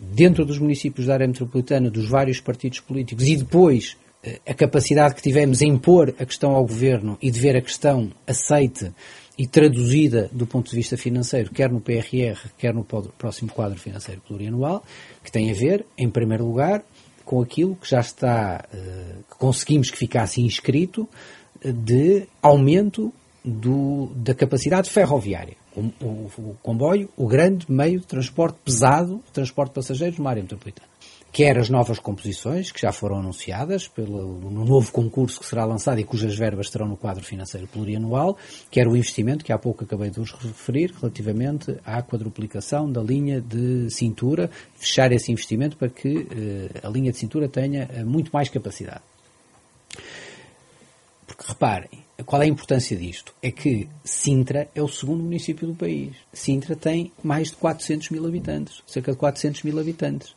dentro 0.00 0.44
dos 0.44 0.58
municípios 0.58 1.06
da 1.06 1.14
área 1.14 1.28
metropolitana, 1.28 1.88
dos 1.88 2.08
vários 2.08 2.40
partidos 2.40 2.80
políticos 2.80 3.24
e 3.28 3.36
depois 3.36 3.96
uh, 4.26 4.40
a 4.44 4.52
capacidade 4.52 5.14
que 5.14 5.22
tivemos 5.22 5.62
em 5.62 5.68
impor 5.68 6.12
a 6.18 6.26
questão 6.26 6.56
ao 6.56 6.66
governo 6.66 7.16
e 7.22 7.30
de 7.30 7.38
ver 7.38 7.56
a 7.56 7.62
questão 7.62 8.10
aceite 8.26 8.92
e 9.42 9.46
traduzida 9.48 10.30
do 10.30 10.46
ponto 10.46 10.70
de 10.70 10.76
vista 10.76 10.96
financeiro, 10.96 11.50
quer 11.50 11.68
no 11.68 11.80
PRR, 11.80 12.38
quer 12.56 12.72
no 12.72 12.84
próximo 12.84 13.50
quadro 13.50 13.76
financeiro 13.76 14.20
plurianual, 14.20 14.84
que 15.24 15.32
tem 15.32 15.50
a 15.50 15.52
ver, 15.52 15.84
em 15.98 16.08
primeiro 16.08 16.46
lugar, 16.46 16.84
com 17.24 17.42
aquilo 17.42 17.74
que 17.74 17.90
já 17.90 17.98
está, 17.98 18.64
eh, 18.72 19.16
que 19.28 19.36
conseguimos 19.36 19.90
que 19.90 19.98
ficasse 19.98 20.40
inscrito, 20.40 21.08
eh, 21.60 21.72
de 21.72 22.28
aumento 22.40 23.12
do, 23.44 24.12
da 24.14 24.32
capacidade 24.32 24.88
ferroviária. 24.88 25.56
O, 25.74 25.80
o, 25.80 26.30
o, 26.38 26.56
comboio, 26.62 27.08
o 27.16 27.26
grande 27.26 27.66
meio 27.68 27.98
de 27.98 28.06
transporte 28.06 28.58
pesado, 28.64 29.20
transporte 29.32 29.70
de 29.70 29.74
passageiros 29.74 30.18
numa 30.18 30.30
área 30.30 30.42
metropolitana 30.42 30.91
quer 31.32 31.56
as 31.56 31.70
novas 31.70 31.98
composições, 31.98 32.70
que 32.70 32.80
já 32.80 32.92
foram 32.92 33.18
anunciadas 33.18 33.88
pelo, 33.88 34.38
no 34.38 34.66
novo 34.66 34.92
concurso 34.92 35.40
que 35.40 35.46
será 35.46 35.64
lançado 35.64 35.98
e 35.98 36.04
cujas 36.04 36.36
verbas 36.36 36.66
estarão 36.66 36.86
no 36.86 36.96
quadro 36.96 37.24
financeiro 37.24 37.66
plurianual, 37.66 38.36
quer 38.70 38.86
o 38.86 38.94
investimento, 38.94 39.42
que 39.42 39.52
há 39.52 39.58
pouco 39.58 39.82
acabei 39.82 40.10
de 40.10 40.20
vos 40.20 40.32
referir, 40.32 40.92
relativamente 41.00 41.74
à 41.86 42.02
quadruplicação 42.02 42.90
da 42.90 43.02
linha 43.02 43.40
de 43.40 43.88
cintura, 43.90 44.50
fechar 44.74 45.10
esse 45.10 45.32
investimento 45.32 45.78
para 45.78 45.88
que 45.88 46.28
eh, 46.30 46.86
a 46.86 46.88
linha 46.90 47.10
de 47.10 47.16
cintura 47.16 47.48
tenha 47.48 47.88
eh, 47.90 48.04
muito 48.04 48.30
mais 48.30 48.50
capacidade. 48.50 49.00
Porque 51.26 51.44
reparem, 51.48 52.04
qual 52.26 52.42
é 52.42 52.44
a 52.44 52.48
importância 52.48 52.94
disto? 52.94 53.34
É 53.42 53.50
que 53.50 53.88
Sintra 54.04 54.68
é 54.74 54.82
o 54.82 54.88
segundo 54.88 55.22
município 55.22 55.66
do 55.66 55.74
país. 55.74 56.14
Sintra 56.30 56.76
tem 56.76 57.10
mais 57.22 57.48
de 57.48 57.56
400 57.56 58.10
mil 58.10 58.26
habitantes, 58.26 58.82
cerca 58.86 59.12
de 59.12 59.18
400 59.18 59.62
mil 59.62 59.78
habitantes 59.80 60.34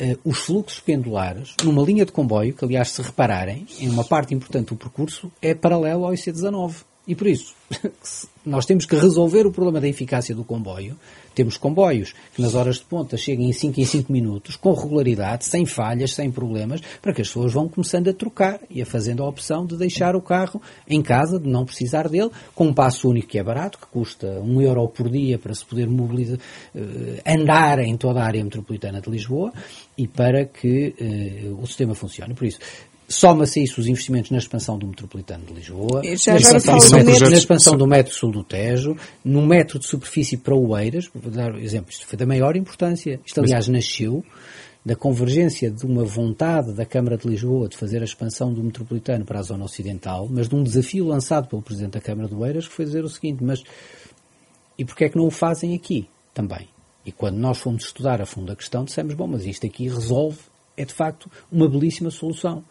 uh, 0.00 0.18
os 0.24 0.38
fluxos 0.38 0.80
pendulares 0.80 1.54
numa 1.62 1.82
linha 1.82 2.04
de 2.04 2.12
comboio, 2.12 2.54
que 2.54 2.64
aliás, 2.64 2.90
se 2.90 3.02
repararem, 3.02 3.66
em 3.78 3.88
uma 3.88 4.04
parte 4.04 4.34
importante 4.34 4.68
do 4.68 4.76
percurso, 4.76 5.30
é 5.40 5.54
paralelo 5.54 6.04
ao 6.04 6.12
IC19. 6.12 6.84
E 7.06 7.14
por 7.14 7.26
isso, 7.26 7.54
nós 8.44 8.64
temos 8.64 8.86
que 8.86 8.96
resolver 8.96 9.46
o 9.46 9.52
problema 9.52 9.80
da 9.80 9.88
eficácia 9.88 10.34
do 10.34 10.42
comboio. 10.42 10.96
Temos 11.34 11.56
comboios 11.56 12.14
que 12.34 12.40
nas 12.40 12.54
horas 12.54 12.76
de 12.76 12.84
ponta 12.84 13.16
chegam 13.16 13.44
em 13.44 13.52
5 13.52 13.80
em 13.80 13.84
5 13.84 14.12
minutos, 14.12 14.56
com 14.56 14.72
regularidade, 14.72 15.44
sem 15.44 15.66
falhas, 15.66 16.14
sem 16.14 16.30
problemas, 16.30 16.80
para 17.02 17.12
que 17.12 17.20
as 17.20 17.28
pessoas 17.28 17.52
vão 17.52 17.68
começando 17.68 18.08
a 18.08 18.12
trocar 18.12 18.60
e 18.70 18.80
a 18.80 18.86
fazendo 18.86 19.22
a 19.22 19.28
opção 19.28 19.66
de 19.66 19.76
deixar 19.76 20.14
o 20.16 20.20
carro 20.22 20.62
em 20.88 21.02
casa, 21.02 21.38
de 21.38 21.48
não 21.48 21.64
precisar 21.64 22.08
dele, 22.08 22.30
com 22.54 22.68
um 22.68 22.74
passo 22.74 23.08
único 23.08 23.28
que 23.28 23.38
é 23.38 23.42
barato, 23.42 23.78
que 23.78 23.86
custa 23.86 24.40
1 24.40 24.62
euro 24.62 24.88
por 24.88 25.10
dia 25.10 25.38
para 25.38 25.54
se 25.54 25.64
poder 25.64 25.88
mobilizar, 25.88 26.38
eh, 26.74 27.22
andar 27.26 27.80
em 27.80 27.96
toda 27.96 28.20
a 28.20 28.24
área 28.24 28.42
metropolitana 28.42 29.00
de 29.00 29.10
Lisboa 29.10 29.52
e 29.96 30.06
para 30.06 30.44
que 30.44 30.94
uh, 31.00 31.62
o 31.62 31.66
sistema 31.66 31.94
funcione. 31.94 32.34
Por 32.34 32.46
isso, 32.46 32.58
Soma-se 33.14 33.62
isso 33.62 33.80
os 33.80 33.86
investimentos 33.86 34.32
na 34.32 34.38
expansão 34.38 34.76
do 34.76 34.88
metropolitano 34.88 35.44
de 35.46 35.54
Lisboa, 35.54 36.02
na, 36.02 36.12
expansão, 36.12 36.74
metro, 36.98 37.30
na 37.30 37.36
expansão 37.36 37.76
do 37.76 37.86
metro 37.86 38.12
sul 38.12 38.32
do 38.32 38.42
Tejo, 38.42 38.96
no 39.24 39.46
metro 39.46 39.78
de 39.78 39.86
superfície 39.86 40.36
para 40.36 40.54
Oeiras, 40.54 41.08
vou 41.14 41.30
dar 41.30 41.54
um 41.54 41.58
exemplo, 41.58 41.92
isto 41.92 42.06
foi 42.06 42.18
da 42.18 42.26
maior 42.26 42.56
importância. 42.56 43.20
Isto, 43.24 43.40
aliás, 43.40 43.68
nasceu 43.68 44.24
da 44.84 44.96
convergência 44.96 45.70
de 45.70 45.86
uma 45.86 46.04
vontade 46.04 46.74
da 46.74 46.84
Câmara 46.84 47.16
de 47.16 47.28
Lisboa 47.28 47.68
de 47.68 47.76
fazer 47.76 48.02
a 48.02 48.04
expansão 48.04 48.52
do 48.52 48.62
metropolitano 48.64 49.24
para 49.24 49.38
a 49.38 49.42
zona 49.42 49.64
ocidental, 49.64 50.28
mas 50.28 50.48
de 50.48 50.56
um 50.56 50.64
desafio 50.64 51.06
lançado 51.06 51.48
pelo 51.48 51.62
Presidente 51.62 51.92
da 51.92 52.00
Câmara 52.00 52.28
de 52.28 52.34
Oeiras, 52.34 52.66
que 52.66 52.74
foi 52.74 52.84
dizer 52.84 53.04
o 53.04 53.08
seguinte, 53.08 53.44
mas 53.44 53.62
e 54.76 54.84
porquê 54.84 55.04
é 55.04 55.08
que 55.08 55.16
não 55.16 55.26
o 55.26 55.30
fazem 55.30 55.72
aqui 55.72 56.08
também? 56.34 56.68
E 57.06 57.12
quando 57.12 57.36
nós 57.36 57.58
fomos 57.58 57.84
estudar 57.84 58.20
a 58.20 58.26
fundo 58.26 58.50
a 58.50 58.56
questão, 58.56 58.84
dissemos, 58.84 59.14
bom, 59.14 59.28
mas 59.28 59.46
isto 59.46 59.64
aqui 59.64 59.88
resolve 59.88 60.38
é 60.76 60.84
de 60.84 60.92
facto 60.92 61.30
uma 61.50 61.68
belíssima 61.68 62.10
solução, 62.10 62.64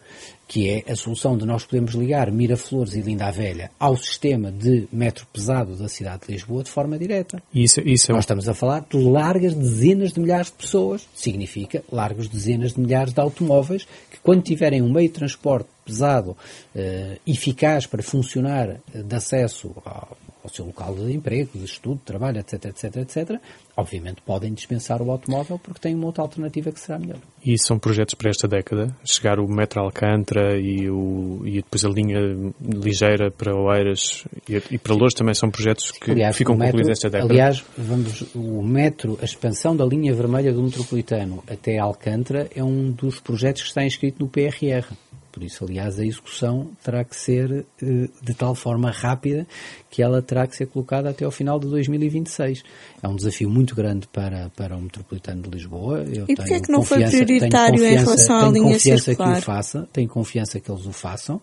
que 0.46 0.68
é 0.68 0.90
a 0.90 0.94
solução 0.94 1.36
de 1.36 1.46
nós 1.46 1.64
podermos 1.64 1.94
ligar 1.94 2.30
Miraflores 2.30 2.94
e 2.94 3.00
Linda 3.00 3.26
a 3.26 3.30
Velha 3.30 3.70
ao 3.78 3.96
sistema 3.96 4.52
de 4.52 4.86
metro 4.92 5.26
pesado 5.32 5.74
da 5.76 5.88
cidade 5.88 6.26
de 6.26 6.32
Lisboa 6.32 6.62
de 6.62 6.70
forma 6.70 6.98
direta. 6.98 7.42
Isso, 7.54 7.80
isso 7.80 8.10
é 8.10 8.14
Nós 8.14 8.24
estamos 8.24 8.48
a 8.48 8.54
falar 8.54 8.84
de 8.88 8.98
largas 8.98 9.54
dezenas 9.54 10.12
de 10.12 10.20
milhares 10.20 10.48
de 10.48 10.52
pessoas, 10.52 11.08
significa 11.14 11.82
largas 11.90 12.28
dezenas 12.28 12.74
de 12.74 12.80
milhares 12.80 13.12
de 13.12 13.20
automóveis 13.20 13.86
que 14.10 14.18
quando 14.22 14.42
tiverem 14.42 14.82
um 14.82 14.92
meio 14.92 15.08
de 15.08 15.14
transporte 15.14 15.68
pesado, 15.84 16.36
eh, 16.74 17.18
eficaz 17.26 17.86
para 17.86 18.02
funcionar 18.02 18.68
eh, 18.70 19.02
de 19.02 19.14
acesso 19.14 19.74
ao, 19.84 20.16
ao 20.44 20.50
seu 20.50 20.66
local 20.66 20.94
de 20.94 21.10
emprego, 21.10 21.50
de 21.54 21.64
estudo, 21.64 21.96
de 21.96 22.02
trabalho, 22.02 22.38
etc, 22.38 22.66
etc, 22.66 22.96
etc, 22.96 23.40
obviamente 23.74 24.20
podem 24.20 24.52
dispensar 24.52 25.00
o 25.00 25.10
automóvel 25.10 25.58
porque 25.58 25.80
têm 25.80 25.94
uma 25.94 26.06
outra 26.06 26.22
alternativa 26.22 26.70
que 26.70 26.78
será 26.78 26.98
melhor. 26.98 27.16
E 27.44 27.58
são 27.58 27.78
projetos 27.78 28.14
para 28.14 28.28
esta 28.28 28.46
década? 28.46 28.94
Chegar 29.04 29.40
o 29.40 29.48
metro 29.48 29.80
Alcântara 29.80 30.60
e, 30.60 30.88
o, 30.90 31.40
e 31.46 31.56
depois 31.56 31.84
a 31.84 31.88
linha 31.88 32.18
ligeira 32.60 33.30
para 33.30 33.56
Oeiras 33.56 34.24
e, 34.48 34.62
e 34.70 34.78
para 34.78 34.92
Lourdes 34.92 35.14
também 35.14 35.34
são 35.34 35.50
projetos 35.50 35.90
que 35.90 36.10
aliás, 36.10 36.36
ficam 36.36 36.54
metro, 36.54 36.72
concluídos 36.72 36.90
esta 36.90 37.08
década? 37.08 37.32
Aliás, 37.32 37.64
vamos, 37.76 38.24
o 38.34 38.62
metro, 38.62 39.18
a 39.22 39.24
expansão 39.24 39.74
da 39.74 39.84
linha 39.86 40.14
vermelha 40.14 40.52
do 40.52 40.62
metropolitano 40.62 41.42
até 41.48 41.78
Alcântara 41.78 42.50
é 42.54 42.62
um 42.62 42.90
dos 42.90 43.18
projetos 43.18 43.62
que 43.62 43.68
está 43.68 43.84
inscrito 43.84 44.22
no 44.22 44.28
PRR. 44.28 44.92
Por 45.34 45.42
isso, 45.42 45.64
aliás, 45.64 45.98
a 45.98 46.06
execução 46.06 46.70
terá 46.84 47.02
que 47.02 47.16
ser 47.16 47.66
eh, 47.82 48.08
de 48.22 48.34
tal 48.34 48.54
forma 48.54 48.92
rápida 48.92 49.44
que 49.90 50.00
ela 50.00 50.22
terá 50.22 50.46
que 50.46 50.54
ser 50.54 50.66
colocada 50.66 51.10
até 51.10 51.24
ao 51.24 51.30
final 51.32 51.58
de 51.58 51.66
2026. 51.66 52.62
É 53.02 53.08
um 53.08 53.16
desafio 53.16 53.50
muito 53.50 53.74
grande 53.74 54.06
para, 54.06 54.48
para 54.50 54.76
o 54.76 54.80
Metropolitano 54.80 55.42
de 55.42 55.50
Lisboa. 55.50 56.04
Eu 56.04 56.26
e 56.28 56.36
porquê 56.36 56.54
é 56.54 56.60
que 56.60 56.70
não 56.70 56.84
foi 56.84 57.02
prioritário 57.04 57.84
em 57.84 57.96
relação 57.96 58.36
à 58.36 58.48
linha 58.48 58.74
confiança 58.74 59.04
circular? 59.06 59.32
que 59.34 59.38
o 59.40 59.42
faça, 59.42 59.88
tenho 59.92 60.08
confiança 60.08 60.60
que 60.60 60.70
eles 60.70 60.86
o 60.86 60.92
façam. 60.92 61.42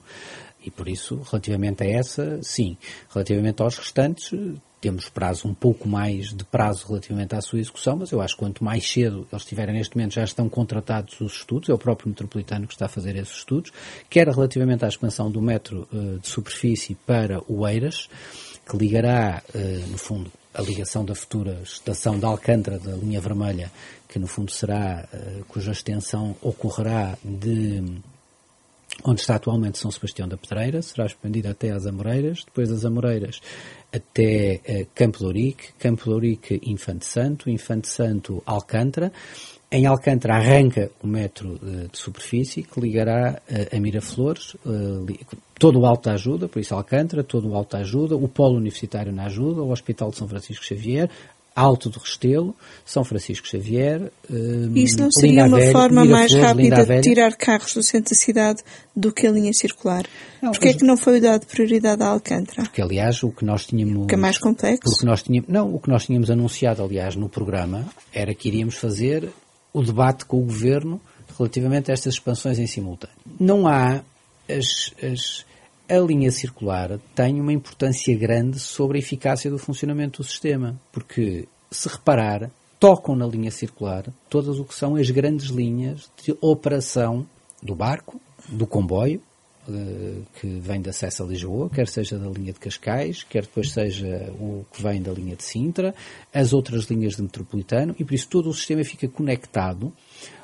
E 0.65 0.71
por 0.71 0.87
isso, 0.87 1.19
relativamente 1.29 1.83
a 1.83 1.87
essa, 1.87 2.39
sim. 2.41 2.77
Relativamente 3.13 3.61
aos 3.61 3.77
restantes, 3.77 4.31
temos 4.81 5.07
prazo 5.07 5.47
um 5.47 5.53
pouco 5.53 5.87
mais 5.87 6.33
de 6.33 6.43
prazo 6.43 6.87
relativamente 6.87 7.35
à 7.35 7.41
sua 7.41 7.59
execução, 7.59 7.97
mas 7.97 8.11
eu 8.11 8.19
acho 8.19 8.33
que 8.33 8.39
quanto 8.39 8.63
mais 8.63 8.91
cedo 8.91 9.27
eles 9.31 9.43
estiverem 9.43 9.75
neste 9.75 9.95
momento, 9.95 10.15
já 10.15 10.23
estão 10.23 10.49
contratados 10.49 11.21
os 11.21 11.33
estudos, 11.33 11.69
é 11.69 11.73
o 11.73 11.77
próprio 11.77 12.09
metropolitano 12.09 12.65
que 12.65 12.73
está 12.73 12.87
a 12.87 12.89
fazer 12.89 13.15
esses 13.15 13.37
estudos, 13.37 13.71
quer 14.09 14.27
relativamente 14.27 14.83
à 14.83 14.87
expansão 14.87 15.29
do 15.29 15.39
metro 15.39 15.87
uh, 15.93 16.17
de 16.17 16.27
superfície 16.27 16.95
para 17.05 17.41
o 17.47 17.67
Eiras, 17.67 18.09
que 18.67 18.75
ligará, 18.75 19.43
uh, 19.53 19.87
no 19.87 19.99
fundo, 19.99 20.31
a 20.51 20.61
ligação 20.63 21.05
da 21.05 21.13
futura 21.13 21.61
estação 21.63 22.17
de 22.17 22.25
Alcântara, 22.25 22.79
da 22.79 22.93
linha 22.93 23.21
vermelha, 23.21 23.71
que 24.09 24.17
no 24.17 24.25
fundo 24.25 24.51
será, 24.51 25.07
uh, 25.13 25.45
cuja 25.45 25.71
extensão 25.71 26.35
ocorrerá 26.41 27.15
de 27.23 27.83
onde 29.03 29.21
está 29.21 29.35
atualmente 29.35 29.77
São 29.77 29.91
Sebastião 29.91 30.27
da 30.27 30.37
Pedreira, 30.37 30.81
será 30.81 31.05
expandida 31.05 31.51
até 31.51 31.71
às 31.71 31.85
Amoreiras, 31.85 32.43
depois 32.45 32.69
das 32.69 32.85
Amoreiras 32.85 33.39
até 33.91 34.61
uh, 34.67 34.87
Campo 34.95 35.19
de 35.19 35.25
Ourique, 35.25 35.73
Campo 35.77 36.05
de 36.05 36.09
Ourique 36.11 36.61
Infante 36.65 37.05
Santo, 37.05 37.49
Infante 37.49 37.87
Santo 37.87 38.41
Alcântara. 38.45 39.11
Em 39.69 39.85
Alcântara 39.85 40.35
arranca 40.35 40.91
o 41.01 41.07
metro 41.07 41.59
uh, 41.61 41.87
de 41.89 41.97
superfície 41.97 42.63
que 42.63 42.79
ligará 42.79 43.41
uh, 43.49 43.75
a 43.75 43.79
Miraflores, 43.79 44.55
todo 45.59 45.79
o 45.79 45.85
Alto 45.85 46.09
da 46.09 46.15
Ajuda, 46.15 46.47
por 46.47 46.59
isso 46.59 46.73
Alcântara, 46.73 47.23
todo 47.23 47.49
o 47.49 47.55
Alto 47.55 47.71
da 47.71 47.79
Ajuda, 47.79 48.15
o 48.15 48.27
Polo 48.27 48.57
Universitário 48.57 49.11
na 49.11 49.25
Ajuda, 49.25 49.61
o 49.61 49.71
Hospital 49.71 50.09
de 50.09 50.17
São 50.17 50.27
Francisco 50.27 50.65
Xavier, 50.65 51.09
Alto 51.61 51.89
do 51.89 51.99
Restelo, 51.99 52.55
São 52.83 53.03
Francisco 53.03 53.47
Xavier. 53.47 54.11
Um, 54.29 54.75
Isso 54.75 54.97
não 54.97 55.11
seria 55.11 55.45
uma 55.45 55.57
Velha, 55.57 55.71
forma 55.71 56.03
mais 56.03 56.33
rápida 56.33 56.85
de 56.85 57.01
tirar 57.01 57.35
carros 57.35 57.73
do 57.73 57.83
centro 57.83 58.13
da 58.13 58.19
cidade 58.19 58.63
do 58.95 59.13
que 59.13 59.27
a 59.27 59.31
linha 59.31 59.53
circular? 59.53 60.05
Não, 60.41 60.51
Porquê 60.51 60.69
é 60.69 60.73
que 60.73 60.83
não 60.83 60.97
foi 60.97 61.21
dado 61.21 61.45
prioridade 61.45 62.01
à 62.01 62.07
Alcântara? 62.07 62.63
Porque, 62.63 62.81
aliás, 62.81 63.21
o 63.21 63.31
que 63.31 63.45
nós 63.45 63.65
tínhamos... 63.65 63.99
Porque 63.99 64.15
é 64.15 64.17
mais 64.17 64.39
complexo? 64.39 64.91
Porque 64.91 65.05
nós 65.05 65.21
tínhamos, 65.21 65.47
não, 65.47 65.73
o 65.73 65.79
que 65.79 65.89
nós 65.89 66.05
tínhamos 66.05 66.31
anunciado, 66.31 66.83
aliás, 66.83 67.15
no 67.15 67.29
programa, 67.29 67.85
era 68.11 68.33
que 68.33 68.47
iríamos 68.47 68.75
fazer 68.75 69.29
o 69.71 69.83
debate 69.83 70.25
com 70.25 70.37
o 70.37 70.45
Governo 70.45 70.99
relativamente 71.37 71.91
a 71.91 71.93
estas 71.93 72.15
expansões 72.15 72.57
em 72.57 72.67
simultâneo. 72.67 73.15
Não 73.39 73.67
há 73.67 74.01
as, 74.49 74.93
as 75.01 75.45
a 75.91 75.99
linha 75.99 76.31
circular 76.31 76.97
tem 77.13 77.41
uma 77.41 77.51
importância 77.51 78.15
grande 78.15 78.59
sobre 78.59 78.97
a 78.97 79.01
eficácia 79.01 79.51
do 79.51 79.57
funcionamento 79.57 80.21
do 80.21 80.27
sistema, 80.27 80.79
porque, 80.89 81.47
se 81.69 81.89
reparar, 81.89 82.49
tocam 82.79 83.13
na 83.13 83.27
linha 83.27 83.51
circular 83.51 84.05
todas 84.29 84.57
o 84.57 84.63
que 84.63 84.73
são 84.73 84.95
as 84.95 85.09
grandes 85.09 85.47
linhas 85.47 86.09
de 86.23 86.33
operação 86.39 87.27
do 87.61 87.75
barco, 87.75 88.21
do 88.47 88.65
comboio, 88.65 89.21
que 90.39 90.47
vem 90.59 90.81
de 90.81 90.89
acesso 90.89 91.23
a 91.23 91.27
Lisboa, 91.27 91.69
quer 91.69 91.87
seja 91.87 92.17
da 92.17 92.29
linha 92.29 92.53
de 92.53 92.59
Cascais, 92.59 93.23
quer 93.23 93.43
depois 93.43 93.71
seja 93.71 94.33
o 94.39 94.65
que 94.71 94.81
vem 94.81 95.01
da 95.01 95.11
linha 95.11 95.35
de 95.35 95.43
Sintra, 95.43 95.93
as 96.33 96.53
outras 96.53 96.85
linhas 96.85 97.15
de 97.15 97.21
metropolitano, 97.21 97.95
e 97.99 98.03
por 98.03 98.13
isso 98.13 98.27
todo 98.27 98.49
o 98.49 98.53
sistema 98.53 98.83
fica 98.83 99.07
conectado 99.07 99.93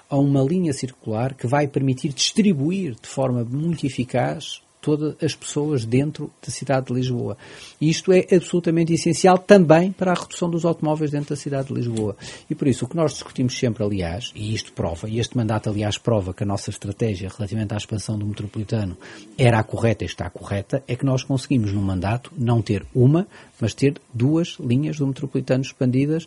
a 0.10 0.18
uma 0.18 0.44
linha 0.44 0.74
circular 0.74 1.34
que 1.34 1.48
vai 1.48 1.68
permitir 1.68 2.10
distribuir 2.10 2.96
de 3.02 3.08
forma 3.08 3.44
muito 3.44 3.86
eficaz 3.86 4.62
todas 4.82 5.16
as 5.22 5.36
pessoas 5.36 5.86
dentro 5.86 6.32
da 6.46 6.52
cidade 6.52 6.88
de 6.88 6.94
Lisboa. 6.94 7.38
E 7.80 7.90
isto 7.90 8.12
é 8.12 8.26
absolutamente 8.32 8.94
essencial 8.94 9.38
também 9.38 9.92
para 9.92 10.12
a 10.12 10.16
redução 10.16 10.50
dos 10.50 10.66
automóveis 10.66 11.12
dentro 11.12 11.30
da 11.30 11.36
cidade 11.36 11.68
de 11.68 11.74
Lisboa. 11.74 12.16
E 12.50 12.56
por 12.56 12.68
isso, 12.68 12.86
o 12.86 12.88
que 12.88 12.96
nós 12.96 13.14
discutimos 13.14 13.58
sempre, 13.58 13.84
aliás, 13.84 14.32
e 14.36 14.54
isto 14.54 14.72
prova, 14.72 15.10
e 15.10 15.20
este 15.20 15.36
mandato, 15.36 15.70
aliás, 15.70 15.98
prova 15.98 16.34
que 16.34 16.44
a 16.44 16.46
nossa 16.46 16.70
estratégia 16.70 17.30
relativamente 17.36 17.74
à 17.74 17.78
expansão 17.78 18.18
do 18.18 18.26
metropolitano 18.26 18.98
era 19.38 19.60
a 19.60 19.64
correta 19.64 20.04
e 20.04 20.08
está 20.08 20.30
correta, 20.30 20.84
é 20.88 20.96
que 20.96 21.06
nós 21.06 21.24
conseguimos, 21.24 21.74
num 21.74 21.82
mandato, 21.82 22.32
não 22.38 22.62
ter 22.62 22.86
uma, 22.94 23.28
mas 23.60 23.74
ter 23.74 24.00
duas 24.14 24.58
linhas 24.60 24.98
do 24.98 25.08
metropolitano 25.08 25.64
expandidas 25.64 26.26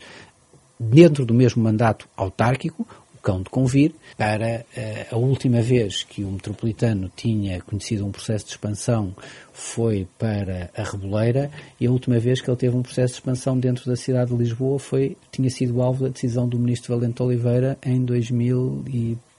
dentro 0.79 1.27
do 1.27 1.35
mesmo 1.35 1.63
mandato 1.63 2.09
autárquico, 2.17 2.87
cão 3.23 3.43
de 3.43 3.51
convir, 3.51 3.93
para 4.17 4.65
uh, 4.77 5.15
a 5.15 5.17
última 5.17 5.61
vez 5.61 6.03
que 6.03 6.25
o 6.25 6.31
metropolitano 6.31 7.11
tinha 7.15 7.61
conhecido 7.63 8.07
um 8.07 8.11
processo 8.11 8.47
de 8.47 8.53
expansão 8.53 9.15
foi 9.53 10.07
para 10.19 10.71
a 10.77 10.83
Reboleira 10.83 11.51
e 11.79 11.87
a 11.87 11.91
última 11.91 12.19
vez 12.19 12.41
que 12.41 12.51
ele 12.51 12.57
teve 12.57 12.77
um 12.77 12.83
processo 12.83 13.15
de 13.15 13.21
expansão 13.21 13.59
dentro 13.59 13.87
da 13.87 13.97
cidade 13.97 14.31
de 14.31 14.37
Lisboa 14.37 14.79
foi, 14.79 15.17
tinha 15.31 15.51
sido 15.51 15.83
alvo 15.83 16.05
da 16.05 16.11
decisão 16.11 16.49
do 16.49 16.59
ministro 16.59 16.95
Valente 16.95 17.23
Oliveira 17.23 17.79
em 17.85 18.05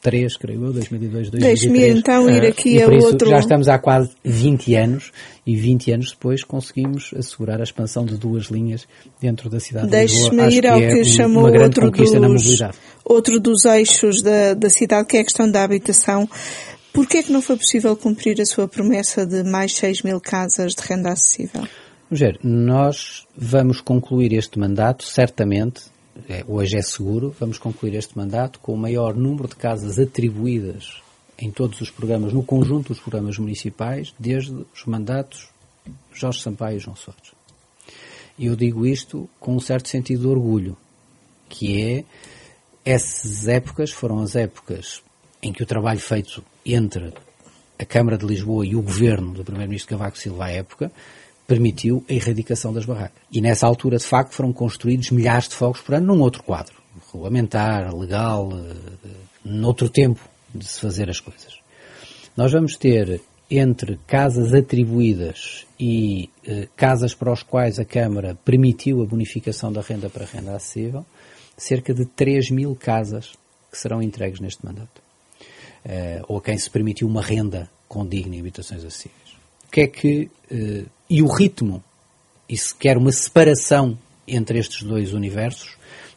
2003, 0.02 0.38
creio 0.38 0.66
eu, 0.66 0.74
2002, 0.74 1.30
2003. 1.30 1.44
Deixe-me 1.44 2.00
então 2.00 2.30
ir 2.30 2.46
aqui 2.46 2.76
e 2.76 2.82
a 2.82 2.88
isso, 2.88 3.08
outro... 3.08 3.30
Já 3.30 3.40
estamos 3.40 3.68
há 3.68 3.78
quase 3.78 4.10
20 4.24 4.76
anos 4.76 5.12
e 5.46 5.56
20 5.56 5.92
anos 5.92 6.12
depois 6.12 6.44
conseguimos 6.44 7.14
assegurar 7.16 7.60
a 7.60 7.64
expansão 7.64 8.04
de 8.04 8.18
duas 8.18 8.46
linhas 8.46 8.88
dentro 9.20 9.50
da 9.50 9.60
cidade 9.60 9.88
de 9.88 10.02
Lisboa. 10.02 10.30
Deixe-me 10.32 10.56
ir 10.56 10.68
ao 10.68 10.80
que, 10.80 10.94
que 10.94 11.00
é 11.00 11.04
chamou 11.04 11.46
outro 11.46 11.92
dos, 11.92 12.62
outro 13.06 13.40
dos 13.40 13.66
eixos 13.66 14.22
da, 14.22 14.56
da 14.56 14.70
cidade, 14.70 15.08
que 15.08 15.18
é 15.18 15.22
a 15.22 15.24
questão 15.24 15.50
da 15.50 15.64
habitação. 15.64 16.28
Porquê 16.92 17.20
é 17.20 17.24
que 17.24 17.32
não 17.32 17.42
foi 17.42 17.56
possível 17.56 17.96
cumprir 17.96 18.42
a 18.42 18.46
sua 18.46 18.68
promessa 18.68 19.26
de 19.26 19.44
mais 19.44 19.74
6 19.76 20.02
mil 20.02 20.20
casas 20.20 20.74
de 20.74 20.82
renda 20.82 21.12
acessível? 21.12 21.66
Rogério, 22.10 22.40
nós 22.44 23.26
vamos 23.38 23.80
concluir 23.80 24.34
este 24.34 24.60
mandato, 24.60 25.06
certamente, 25.06 25.84
é, 26.30 26.44
hoje 26.48 26.78
é 26.78 26.82
seguro, 26.82 27.36
vamos 27.40 27.58
concluir 27.58 27.96
este 27.96 28.18
mandato 28.18 28.60
com 28.60 28.74
o 28.74 28.78
maior 28.78 29.16
número 29.16 29.48
de 29.48 29.56
casas 29.56 30.00
atribuídas 30.00 31.02
em 31.38 31.50
todos 31.50 31.82
os 31.82 31.90
programas, 31.90 32.34
no 32.34 32.44
conjunto 32.44 32.90
dos 32.90 33.00
programas 33.00 33.38
municipais, 33.38 34.14
desde 34.20 34.52
os 34.52 34.86
mandatos 34.86 35.50
Jorge 36.14 36.42
Sampaio 36.42 36.78
e 36.78 36.80
João 36.80 36.96
Soares. 36.96 37.32
E 38.38 38.46
eu 38.46 38.56
digo 38.56 38.86
isto 38.86 39.30
com 39.40 39.56
um 39.56 39.60
certo 39.60 39.90
sentido 39.90 40.22
de 40.22 40.28
orgulho, 40.28 40.78
que 41.50 41.82
é 41.82 42.06
essas 42.86 43.48
épocas 43.48 43.92
foram 43.92 44.20
as 44.20 44.36
épocas 44.36 45.04
em 45.42 45.52
que 45.52 45.64
o 45.64 45.66
trabalho 45.66 46.00
feito 46.00 46.44
entre 46.66 47.14
a 47.78 47.86
Câmara 47.86 48.18
de 48.18 48.26
Lisboa 48.26 48.66
e 48.66 48.76
o 48.76 48.82
governo 48.82 49.34
do 49.34 49.44
Primeiro-Ministro 49.44 49.98
Cavaco 49.98 50.18
Silva 50.18 50.46
à 50.46 50.52
época 50.52 50.92
permitiu 51.52 52.02
a 52.10 52.14
erradicação 52.14 52.72
das 52.72 52.86
barracas. 52.86 53.22
E 53.30 53.42
nessa 53.42 53.68
altura, 53.68 53.98
de 53.98 54.06
facto, 54.06 54.34
foram 54.34 54.54
construídos 54.54 55.12
milhares 55.12 55.50
de 55.50 55.56
fogos 55.56 55.82
por 55.82 55.96
ano 55.96 56.16
num 56.16 56.22
outro 56.22 56.42
quadro, 56.44 56.74
regulamentar, 57.12 57.94
legal, 57.94 58.50
noutro 59.44 59.90
tempo 59.90 60.22
de 60.56 60.66
se 60.66 60.80
fazer 60.80 61.10
as 61.10 61.20
coisas. 61.20 61.60
Nós 62.38 62.54
vamos 62.54 62.78
ter 62.78 63.20
entre 63.50 64.00
casas 64.08 64.54
atribuídas 64.54 65.68
e 65.78 66.30
eh, 66.48 66.70
casas 66.78 67.14
para 67.14 67.34
os 67.34 67.44
quais 67.44 67.80
a 67.80 67.84
Câmara 67.84 68.38
permitiu 68.46 69.02
a 69.02 69.06
bonificação 69.06 69.74
da 69.74 69.82
renda 69.82 70.10
para 70.10 70.26
renda 70.26 70.56
acessível, 70.56 71.06
cerca 71.58 71.94
de 71.94 72.06
3 72.06 72.50
mil 72.50 72.74
casas 72.78 73.34
que 73.70 73.78
serão 73.78 74.02
entregues 74.02 74.40
neste 74.40 74.66
mandato. 74.66 75.02
Uh, 75.84 76.24
ou 76.28 76.38
a 76.38 76.42
quem 76.42 76.58
se 76.58 76.70
permitiu 76.70 77.08
uma 77.08 77.24
renda 77.24 77.68
condigna 77.88 78.36
em 78.36 78.40
habitações 78.40 78.86
acessíveis. 78.86 79.21
Que 79.72 79.82
é 79.82 79.88
que. 79.88 80.30
Uh, 80.52 80.86
e 81.10 81.22
o 81.22 81.28
ritmo, 81.28 81.84
e 82.48 82.58
se 82.58 82.74
quer 82.76 82.98
uma 82.98 83.12
separação 83.12 83.98
entre 84.28 84.60
estes 84.60 84.84
dois 84.84 85.14
universos, 85.14 85.76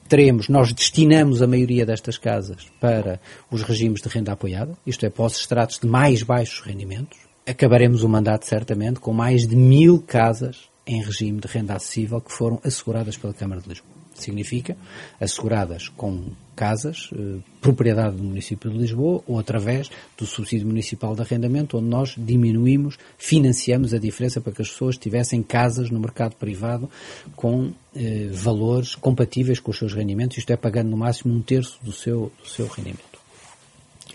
teremos, 0.09 0.49
nós 0.49 0.73
destinamos 0.73 1.43
a 1.43 1.47
maioria 1.47 1.87
destas 1.87 2.19
casas 2.19 2.67
para 2.81 3.21
os 3.51 3.63
regimes 3.63 4.01
de 4.01 4.09
renda 4.09 4.33
apoiada, 4.33 4.77
isto 4.87 5.05
é, 5.05 5.11
para 5.11 5.25
os 5.25 5.37
estratos 5.37 5.79
de 5.79 5.87
mais 5.87 6.23
baixos 6.23 6.61
rendimentos. 6.61 7.19
Acabaremos 7.47 8.03
o 8.03 8.09
mandato 8.09 8.47
certamente 8.47 9.01
com 9.01 9.13
mais 9.13 9.47
de 9.47 9.57
mil 9.57 10.01
casas 10.01 10.69
em 10.87 11.03
regime 11.03 11.41
de 11.41 11.49
renda 11.49 11.75
acessível 11.75 12.21
que 12.21 12.33
foram 12.33 12.61
asseguradas 12.65 13.17
pela 13.17 13.35
Câmara 13.35 13.61
de 13.61 13.69
Lisboa. 13.69 14.04
Significa 14.15 14.77
asseguradas 15.21 15.89
com 15.89 16.31
casas, 16.55 17.11
eh, 17.13 17.39
propriedade 17.61 18.17
do 18.17 18.23
município 18.23 18.71
de 18.71 18.79
Lisboa 18.79 19.23
ou 19.27 19.39
através 19.39 19.91
do 20.17 20.25
subsídio 20.25 20.67
municipal 20.67 21.15
de 21.15 21.23
arrendamento, 21.23 21.77
onde 21.77 21.89
nós 21.89 22.15
diminuímos, 22.17 22.97
financiamos 23.19 23.93
a 23.93 23.99
diferença 23.99 24.41
para 24.41 24.53
que 24.53 24.63
as 24.63 24.71
pessoas 24.71 24.97
tivessem 24.97 25.43
casas 25.43 25.91
no 25.91 25.99
mercado 25.99 26.37
privado 26.37 26.89
com 27.35 27.73
eh, 27.95 28.29
valores 28.33 28.95
compatíveis 28.95 29.59
com 29.61 29.71
os 29.71 29.79
seus 29.79 29.93
rendimentos, 29.93 30.39
isto 30.39 30.53
é, 30.53 30.57
pagando 30.57 30.91
no 30.91 30.97
máximo 30.97 31.35
um 31.35 31.43
terço 31.43 31.79
do 31.83 31.93
seu, 31.93 32.31
do 32.43 32.49
seu 32.49 32.67
rendimento. 32.67 33.14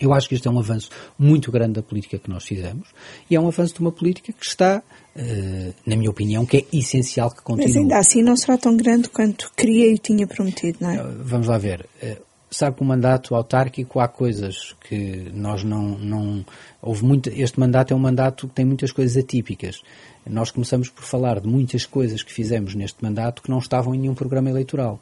Eu 0.00 0.14
acho 0.14 0.28
que 0.28 0.34
isto 0.34 0.48
é 0.48 0.52
um 0.52 0.58
avanço 0.58 0.88
muito 1.18 1.52
grande 1.52 1.74
da 1.74 1.82
política 1.82 2.18
que 2.18 2.30
nós 2.30 2.44
fizemos 2.44 2.88
e 3.30 3.36
é 3.36 3.40
um 3.40 3.46
avanço 3.46 3.74
de 3.74 3.80
uma 3.80 3.92
política 3.92 4.32
que 4.32 4.44
está, 4.44 4.82
uh, 5.16 5.74
na 5.84 5.96
minha 5.96 6.10
opinião, 6.10 6.46
que 6.46 6.56
é 6.56 6.64
essencial 6.72 7.30
que 7.30 7.42
continue. 7.42 7.68
Mas 7.68 7.76
ainda 7.76 7.98
assim 7.98 8.22
não 8.22 8.36
será 8.36 8.56
tão 8.56 8.76
grande 8.76 9.08
quanto 9.08 9.52
queria 9.56 9.92
e 9.92 9.98
tinha 9.98 10.26
prometido, 10.26 10.78
não 10.80 10.90
é? 10.90 11.02
Vamos 11.22 11.48
lá 11.48 11.58
ver. 11.58 11.86
Uh, 12.02 12.30
sabe 12.50 12.76
que 12.76 12.82
o 12.82 12.84
mandato 12.84 13.34
autárquico 13.34 14.00
há 14.00 14.08
coisas 14.08 14.74
que 14.80 15.30
nós 15.32 15.62
não, 15.62 15.98
não 15.98 16.44
houve 16.82 17.04
muito, 17.04 17.30
este 17.30 17.60
mandato 17.60 17.92
é 17.92 17.96
um 17.96 18.00
mandato 18.00 18.48
que 18.48 18.54
tem 18.54 18.64
muitas 18.64 18.90
coisas 18.90 19.16
atípicas. 19.16 19.82
Nós 20.26 20.50
começamos 20.50 20.88
por 20.88 21.04
falar 21.04 21.40
de 21.40 21.48
muitas 21.48 21.86
coisas 21.86 22.22
que 22.22 22.32
fizemos 22.32 22.74
neste 22.74 23.02
mandato 23.02 23.42
que 23.42 23.50
não 23.50 23.58
estavam 23.58 23.94
em 23.94 23.98
nenhum 23.98 24.14
programa 24.14 24.50
eleitoral. 24.50 25.00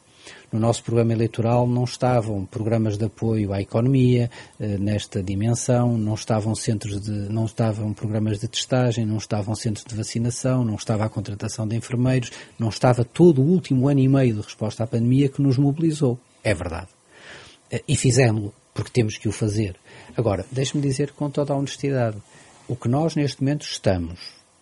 No 0.53 0.59
nosso 0.59 0.83
programa 0.83 1.13
eleitoral 1.13 1.67
não 1.67 1.85
estavam 1.85 2.45
programas 2.47 2.97
de 2.97 3.05
apoio 3.05 3.53
à 3.53 3.61
economia 3.61 4.31
eh, 4.59 4.79
nesta 4.79 5.23
dimensão, 5.23 5.99
não 5.99 6.15
estavam 6.15 6.55
centros 6.55 7.01
de, 7.01 7.11
não 7.11 7.45
estavam 7.45 7.93
programas 7.93 8.39
de 8.39 8.49
testagem, 8.49 9.05
não 9.05 9.19
estavam 9.19 9.55
centros 9.55 9.85
de 9.85 9.95
vacinação, 9.95 10.65
não 10.65 10.77
estava 10.77 11.05
a 11.05 11.09
contratação 11.09 11.69
de 11.69 11.77
enfermeiros, 11.77 12.31
não 12.59 12.71
estava 12.71 13.05
todo 13.05 13.43
o 13.43 13.45
último 13.45 13.89
ano 13.89 14.01
e 14.01 14.09
meio 14.09 14.35
de 14.35 14.41
resposta 14.41 14.85
à 14.85 14.87
pandemia 14.87 15.29
que 15.29 15.43
nos 15.43 15.59
mobilizou. 15.59 16.19
É 16.43 16.55
verdade. 16.55 16.89
Eh, 17.71 17.83
e 17.87 17.97
fizemos-lo, 17.97 18.55
porque 18.73 18.91
temos 18.91 19.19
que 19.19 19.29
o 19.29 19.33
fazer. 19.33 19.77
Agora, 20.17 20.47
deixe-me 20.51 20.83
dizer 20.83 21.13
com 21.13 21.29
toda 21.31 21.53
a 21.53 21.57
honestidade, 21.57 22.17
o 22.67 22.75
que 22.75 22.89
nós 22.89 23.15
neste 23.15 23.43
momento 23.43 23.63
estamos, 23.63 24.19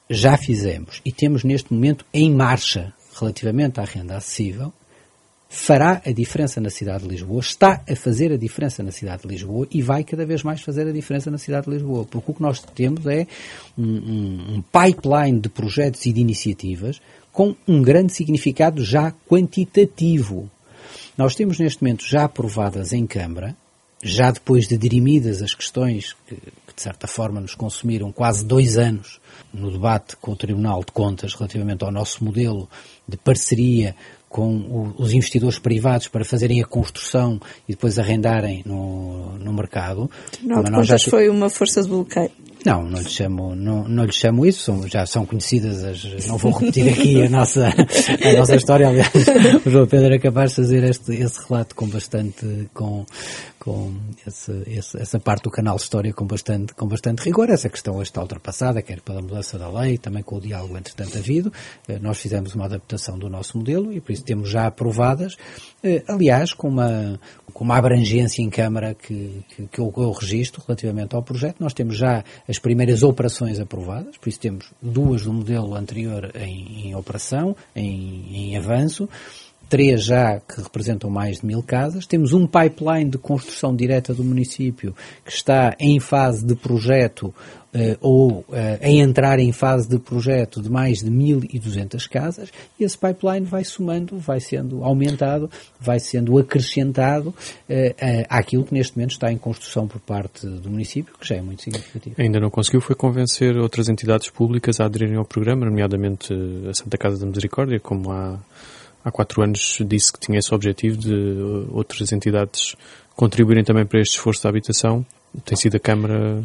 já 0.09 0.37
fizemos 0.37 1.01
e 1.05 1.13
temos 1.13 1.45
neste 1.45 1.73
momento 1.73 2.05
em 2.13 2.31
marcha 2.33 2.93
relativamente 3.19 3.81
à 3.81 3.85
renda 3.85 4.17
acessível, 4.17 4.73
fará 5.49 6.03
a 6.05 6.13
diferença 6.13 6.61
na 6.61 6.71
cidade 6.71 7.05
de 7.05 7.11
Lisboa, 7.11 7.41
está 7.41 7.83
a 7.89 7.97
fazer 7.97 8.33
a 8.33 8.37
diferença 8.37 8.83
na 8.83 8.91
cidade 8.91 9.23
de 9.23 9.29
Lisboa 9.29 9.67
e 9.71 9.81
vai 9.81 10.03
cada 10.03 10.27
vez 10.27 10.43
mais 10.43 10.61
fazer 10.61 10.87
a 10.87 10.93
diferença 10.93 11.31
na 11.31 11.39
cidade 11.39 11.67
de 11.67 11.73
Lisboa. 11.73 12.05
Porque 12.05 12.31
o 12.31 12.35
que 12.35 12.43
nós 12.43 12.61
temos 12.61 13.07
é 13.07 13.27
um, 13.79 13.85
um, 13.85 14.55
um 14.57 14.63
pipeline 14.63 15.41
de 15.41 15.49
projetos 15.49 16.05
e 16.07 16.13
de 16.13 16.21
iniciativas 16.21 17.01
com 17.33 17.55
um 17.67 17.83
grande 17.83 18.13
significado 18.13 18.83
já 18.83 19.13
quantitativo. 19.29 20.51
Nós 21.17 21.35
temos 21.35 21.59
neste 21.59 21.83
momento 21.83 22.05
já 22.07 22.25
aprovadas 22.25 22.93
em 22.93 23.07
Câmara, 23.07 23.57
já 24.03 24.31
depois 24.31 24.69
de 24.69 24.77
dirimidas 24.77 25.43
as 25.43 25.55
questões 25.55 26.15
que, 26.27 26.35
que 26.35 26.75
de 26.75 26.83
certa 26.83 27.07
forma 27.07 27.41
nos 27.41 27.55
consumiram 27.55 28.13
quase 28.13 28.45
dois 28.45 28.77
anos 28.77 29.21
no 29.53 29.71
debate 29.71 30.17
com 30.17 30.33
o 30.33 30.37
Tribunal 30.37 30.81
de 30.85 30.93
Contas 30.93 31.35
relativamente 31.35 31.85
ao 31.85 31.91
nosso 31.91 32.23
modelo 32.25 32.69
de 33.09 33.17
parceria 33.17 33.95
com 34.37 34.55
o, 34.55 34.95
os 34.99 35.15
investidores 35.15 35.59
privados 35.59 36.09
para 36.09 36.23
fazerem 36.23 36.63
a 36.63 36.67
construção 36.67 37.41
e 37.67 37.73
depois 37.73 37.99
arrendarem 37.99 38.63
no, 38.67 39.39
no 39.39 39.51
mercado. 39.51 40.11
Não, 40.43 40.63
Mas 40.71 40.89
já... 40.89 40.99
foi 40.99 41.31
uma 41.31 41.49
força 41.49 41.83
de 41.83 41.89
bloqueio. 41.89 42.31
Não, 42.63 42.83
não 42.83 42.99
lhe 42.99 43.09
chamo, 43.09 43.55
não, 43.55 43.89
não 43.89 44.05
lhe 44.05 44.13
chamo 44.13 44.45
isso, 44.45 44.65
são, 44.65 44.89
já 44.89 45.07
são 45.07 45.25
conhecidas 45.25 45.85
as, 45.85 46.27
não 46.27 46.37
vou 46.37 46.51
repetir 46.51 46.93
aqui 46.93 47.23
a 47.23 47.31
nossa, 47.31 47.69
a 47.69 48.33
nossa 48.37 48.57
história, 48.57 48.89
aliás, 48.89 49.13
o 49.65 49.71
João 49.71 49.87
Pedro 49.87 50.13
é 50.13 50.19
capaz 50.19 50.51
de 50.51 50.57
fazer 50.57 50.83
este, 50.83 51.15
esse 51.15 51.49
relato 51.49 51.77
com 51.77 51.87
bastante, 51.87 52.69
com, 52.75 53.07
com 53.67 53.93
esse, 54.25 54.53
esse, 54.67 54.97
essa 54.97 55.19
parte 55.19 55.43
do 55.43 55.51
canal 55.51 55.77
História 55.77 56.13
com 56.13 56.25
bastante, 56.25 56.73
com 56.75 56.87
bastante 56.87 57.23
rigor. 57.25 57.51
Essa 57.51 57.69
questão 57.69 57.97
hoje 57.97 58.11
está 58.11 58.21
ultrapassada, 58.21 58.81
quer 58.81 59.01
pela 59.01 59.21
mudança 59.21 59.59
da 59.59 59.69
lei, 59.69 59.99
também 59.99 60.23
com 60.23 60.37
o 60.37 60.41
diálogo 60.41 60.77
entretanto 60.79 61.19
havido. 61.19 61.53
Eh, 61.89 61.99
nós 62.01 62.19
fizemos 62.19 62.55
uma 62.55 62.67
adaptação 62.67 63.19
do 63.19 63.29
nosso 63.29 63.59
modelo 63.59 63.93
e 63.93 64.01
por 64.01 64.13
isso 64.13 64.25
temos 64.27 64.51
já 64.51 64.67
aprovadas, 64.67 65.37
eh, 65.83 66.03
aliás, 66.09 66.53
com 66.53 66.69
uma, 66.69 67.19
com 67.53 67.65
uma 67.65 67.77
abrangência 67.77 68.43
em 68.43 68.51
Câmara 68.51 68.95
que, 68.95 69.45
que, 69.49 69.67
que 69.67 69.79
eu, 69.79 70.11
registro 70.13 70.63
relativamente 70.67 71.15
ao 71.15 71.23
projeto. 71.23 71.57
Nós 71.61 71.73
temos 71.73 71.97
já 71.97 72.25
as 72.49 72.59
primeiras 72.59 73.03
operações 73.03 73.59
aprovadas, 73.61 74.17
por 74.19 74.29
isso 74.29 74.41
temos 74.41 74.73
duas 74.83 75.23
do 75.23 75.33
modelo 75.33 75.75
anterior 75.75 76.31
em, 76.35 76.89
em 76.89 76.95
operação, 76.95 77.57
em, 77.75 78.51
em 78.51 78.57
avanço 78.57 79.09
três 79.69 80.05
já 80.05 80.41
que 80.41 80.61
representam 80.61 81.11
mais 81.11 81.41
de 81.41 81.47
mil 81.47 81.63
casas. 81.63 82.07
Temos 82.07 82.33
um 82.33 82.47
pipeline 82.47 83.11
de 83.11 83.19
construção 83.19 83.75
direta 83.75 84.15
do 84.15 84.25
município 84.25 84.95
que 85.25 85.33
está 85.33 85.75
em 85.79 85.99
fase 86.01 86.45
de 86.45 86.55
projeto 86.55 87.35
uh, 87.77 87.99
ou 88.01 88.41
uh, 88.41 88.45
em 88.81 89.01
entrar 89.01 89.39
em 89.39 89.53
fase 89.53 89.89
de 89.89 89.99
projeto 89.99 90.63
de 90.63 90.71
mais 90.71 90.99
de 90.99 91.11
1.200 91.11 92.09
casas 92.09 92.51
e 92.79 92.85
esse 92.85 92.97
pipeline 92.97 93.45
vai 93.45 93.65
somando, 93.65 94.19
vai 94.19 94.41
sendo 94.41 94.83
aumentado, 94.85 95.51
vai 95.81 95.99
sendo 95.99 96.39
acrescentado 96.39 97.31
uh, 97.31 97.35
àquilo 98.29 98.65
que 98.65 98.75
neste 98.75 98.97
momento 98.97 99.13
está 99.13 99.33
em 99.33 99.39
construção 99.39 99.87
por 99.87 100.01
parte 100.01 100.47
do 100.47 100.71
município, 100.71 101.15
que 101.19 101.27
já 101.27 101.37
é 101.37 101.43
muito 101.43 101.63
significativo. 101.63 102.17
Ainda 102.19 102.41
não 102.41 102.51
conseguiu 102.51 102.81
foi 102.81 102.95
convencer 102.95 103.57
outras 103.57 103.89
entidades 103.89 104.31
públicas 104.31 104.81
a 104.81 104.87
aderirem 104.87 105.17
ao 105.17 105.25
programa, 105.25 105.67
nomeadamente 105.67 106.33
a 106.69 106.75
Santa 106.75 106.97
Casa 106.97 107.19
da 107.19 107.27
Misericórdia, 107.27 107.81
como 107.81 108.13
a 108.13 108.39
há 109.07 109.11
quatro 109.13 109.41
anos 109.41 109.79
disse 109.87 110.13
que 110.13 110.19
tinha 110.19 110.39
esse 110.39 110.53
objetivo 110.53 110.97
de 110.97 111.15
uh, 111.15 111.69
outras 111.71 112.11
entidades 112.11 112.75
contribuírem 113.15 113.63
também 113.63 113.87
para 113.87 114.01
este 114.01 114.17
esforço 114.17 114.43
da 114.43 114.49
habitação. 114.49 115.07
Tem 115.45 115.57
sido 115.57 115.77
a 115.77 115.81
Câmara 115.81 116.43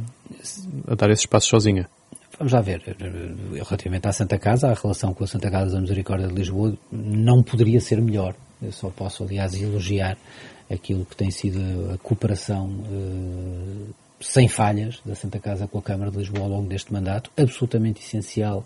a 0.87 0.95
dar 0.95 1.09
esse 1.09 1.21
espaço 1.21 1.47
sozinha. 1.47 1.89
Vamos 2.37 2.53
lá 2.53 2.61
ver, 2.61 2.81
relativamente 3.53 4.07
à 4.07 4.11
Santa 4.11 4.37
Casa, 4.37 4.69
a 4.69 4.73
relação 4.73 5.13
com 5.13 5.23
a 5.23 5.27
Santa 5.27 5.49
Casa 5.49 5.75
da 5.75 5.81
Misericórdia 5.81 6.27
de 6.27 6.33
Lisboa 6.33 6.75
não 6.91 7.41
poderia 7.43 7.79
ser 7.81 8.01
melhor. 8.01 8.35
Eu 8.61 8.71
só 8.71 8.89
posso, 8.89 9.23
aliás, 9.23 9.59
elogiar 9.59 10.17
aquilo 10.69 11.05
que 11.05 11.15
tem 11.15 11.31
sido 11.31 11.59
a 11.93 11.97
cooperação 11.97 12.67
uh, 12.67 13.93
sem 14.21 14.47
falhas 14.47 15.01
da 15.05 15.15
Santa 15.15 15.39
Casa 15.39 15.67
com 15.67 15.79
a 15.79 15.81
Câmara 15.81 16.11
de 16.11 16.17
Lisboa 16.17 16.45
ao 16.45 16.49
longo 16.49 16.69
deste 16.69 16.93
mandato, 16.93 17.31
absolutamente 17.35 18.01
essencial 18.01 18.65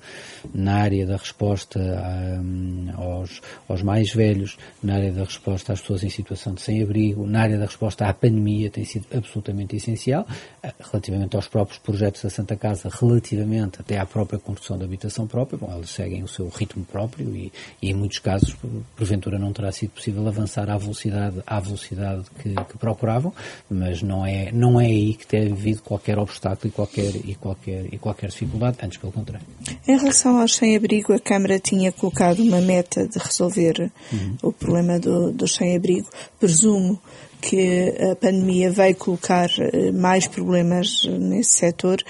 na 0.54 0.76
área 0.76 1.06
da 1.06 1.18
resposta 1.18 1.80
um, 1.80 2.92
aos, 2.96 3.42
aos 3.68 3.82
mais 3.82 4.14
velhos, 4.14 4.58
na 4.84 4.96
área 4.96 5.12
da 5.12 5.24
resposta 5.24 5.74
às 5.74 5.82
pessoas 5.82 6.04
em 6.04 6.10
situação 6.10 6.54
de 6.54 6.62
sem-abrigo, 6.62 7.26
na 7.26 7.42
área 7.42 7.58
da 7.58 7.66
resposta 7.66 8.06
à 8.06 8.14
pandemia, 8.14 8.70
tem 8.70 8.84
sido 8.84 9.06
absolutamente 9.16 9.76
essencial, 9.76 10.28
eh, 10.62 10.74
relativamente 10.80 11.36
aos 11.36 11.48
próprios 11.48 11.80
projetos 11.80 12.22
da 12.22 12.30
Santa 12.30 12.56
Casa, 12.56 12.90
relativamente 12.92 13.80
até 13.80 13.98
à 13.98 14.06
própria 14.06 14.40
construção 14.40 14.78
da 14.78 14.86
habitação 14.86 15.28
própria, 15.28 15.58
bom, 15.58 15.74
eles 15.76 15.90
seguem 15.90 16.24
o 16.24 16.28
seu 16.28 16.50
ritmo 16.50 16.84
próprio 16.86 17.36
e, 17.36 17.52
e 17.82 17.92
em 17.92 17.94
muitos 17.94 18.20
casos, 18.20 18.56
porventura, 18.96 19.40
não 19.40 19.54
terá 19.54 19.72
sido 19.72 19.92
possível 19.92 20.28
avançar 20.28 20.70
à 20.70 20.78
velocidade, 20.78 21.42
à 21.46 21.60
velocidade 21.60 22.26
que, 22.42 22.54
que 22.54 22.78
procuravam, 22.78 23.34
mas 23.70 24.02
não 24.02 24.26
é, 24.26 24.52
não 24.52 24.80
é 24.80 24.86
aí 24.86 25.14
que 25.14 25.26
tem 25.26 25.45
havido 25.52 25.82
qualquer 25.82 26.18
obstáculo 26.18 26.68
e 26.68 26.72
qualquer, 26.72 27.16
e, 27.16 27.36
qualquer, 27.36 27.94
e 27.94 27.98
qualquer 27.98 28.30
dificuldade, 28.30 28.78
antes 28.82 28.98
pelo 28.98 29.12
contrário. 29.12 29.46
Em 29.88 29.98
relação 29.98 30.40
aos 30.40 30.56
sem-abrigo, 30.56 31.14
a 31.14 31.20
Câmara 31.20 31.60
tinha 31.60 31.92
colocado 31.92 32.42
uma 32.42 32.62
meta 32.62 33.08
de 33.08 33.20
resolver 33.20 33.92
uhum. 34.12 34.38
o 34.42 34.52
problema 34.52 35.00
do, 35.00 35.32
dos 35.32 35.56
sem-abrigo. 35.56 36.08
Presumo 36.40 37.00
que 37.42 37.94
a 38.12 38.16
pandemia 38.16 38.72
vai 38.72 38.94
colocar 38.94 39.50
eh, 39.60 39.92
mais 39.92 40.28
problemas 40.28 41.06
nesse 41.06 41.52
setor. 41.52 42.02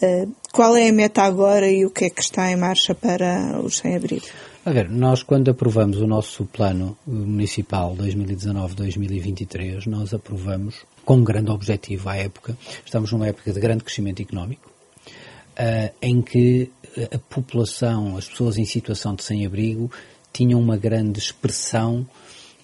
Eh, 0.00 0.26
qual 0.52 0.76
é 0.76 0.88
a 0.88 0.92
meta 0.92 1.22
agora 1.22 1.68
e 1.68 1.84
o 1.84 1.90
que 1.90 2.04
é 2.04 2.10
que 2.10 2.20
está 2.20 2.50
em 2.50 2.56
marcha 2.56 2.94
para 2.94 3.60
os 3.60 3.78
sem-abrigo? 3.78 4.26
A 4.64 4.70
ver, 4.70 4.88
nós 4.88 5.22
quando 5.22 5.50
aprovamos 5.50 6.00
o 6.00 6.06
nosso 6.06 6.46
plano 6.46 6.96
municipal 7.06 7.94
2019-2023, 7.96 9.86
nós 9.86 10.14
aprovamos 10.14 10.86
com 11.04 11.16
um 11.16 11.24
grande 11.24 11.50
objetivo 11.50 12.08
à 12.08 12.16
época. 12.16 12.56
Estamos 12.84 13.12
numa 13.12 13.26
época 13.26 13.52
de 13.52 13.60
grande 13.60 13.84
crescimento 13.84 14.20
económico, 14.22 14.70
uh, 15.06 15.94
em 16.00 16.22
que 16.22 16.70
a 17.12 17.18
população, 17.18 18.16
as 18.16 18.28
pessoas 18.28 18.56
em 18.58 18.64
situação 18.64 19.14
de 19.14 19.22
sem-abrigo, 19.22 19.90
tinham 20.32 20.60
uma 20.60 20.76
grande 20.76 21.18
expressão 21.18 22.06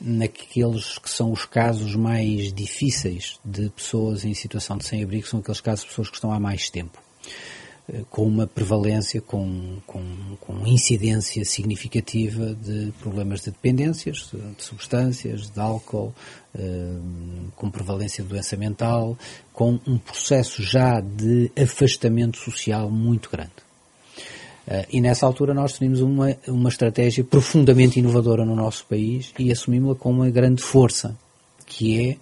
naqueles 0.01 0.99
que 0.99 1.11
são 1.11 1.31
os 1.31 1.45
casos 1.45 1.95
mais 1.95 2.53
difíceis 2.53 3.39
de 3.45 3.69
pessoas 3.71 4.25
em 4.25 4.33
situação 4.33 4.79
de 4.79 4.87
sem-abrigo, 4.87 5.27
são 5.27 5.41
aqueles 5.41 5.61
casos 5.61 5.83
de 5.83 5.89
pessoas 5.89 6.09
que 6.09 6.15
estão 6.15 6.33
há 6.33 6.41
mais 6.41 6.71
tempo. 6.71 6.99
Eh, 7.93 8.03
com 8.09 8.25
uma 8.25 8.47
prevalência, 8.47 9.21
com, 9.21 9.79
com, 9.87 10.03
com 10.41 10.67
incidência 10.67 11.45
significativa 11.45 12.55
de 12.55 12.93
problemas 13.01 13.41
de 13.41 13.51
dependências, 13.51 14.31
de 14.57 14.63
substâncias, 14.63 15.51
de 15.51 15.61
álcool, 15.61 16.15
eh, 16.55 16.97
com 17.57 17.71
prevalência 17.71 18.23
de 18.23 18.31
doença 18.31 18.57
mental, 18.57 19.19
com 19.53 19.79
um 19.87 19.99
processo 19.99 20.63
já 20.63 21.01
de 21.01 21.51
afastamento 21.57 22.39
social 22.39 22.91
muito 22.91 23.31
grande. 23.31 23.51
Uh, 24.69 24.87
e 24.91 25.01
nessa 25.01 25.27
altura 25.27 25.53
nós 25.53 25.73
tínhamos 25.73 26.01
uma, 26.01 26.37
uma 26.47 26.69
estratégia 26.69 27.25
profundamente 27.25 27.99
inovadora 27.99 28.45
no 28.45 28.55
nosso 28.55 28.85
país 28.87 29.33
e 29.37 29.51
assumimos-la 29.51 29.97
com 29.97 30.11
uma 30.11 30.31
grande 30.31 30.63
força, 30.63 31.17
que 31.67 32.11
é 32.11 32.17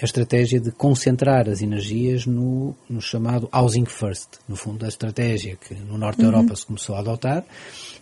a 0.00 0.04
estratégia 0.04 0.60
de 0.60 0.70
concentrar 0.70 1.48
as 1.48 1.62
energias 1.62 2.26
no, 2.26 2.74
no 2.88 3.00
chamado 3.00 3.48
housing 3.52 3.86
first. 3.86 4.28
No 4.48 4.56
fundo, 4.56 4.84
a 4.84 4.88
estratégia 4.88 5.56
que 5.56 5.74
no 5.74 5.96
norte 5.96 6.18
da 6.18 6.28
uhum. 6.28 6.34
Europa 6.34 6.56
se 6.56 6.66
começou 6.66 6.96
a 6.96 6.98
adotar, 6.98 7.44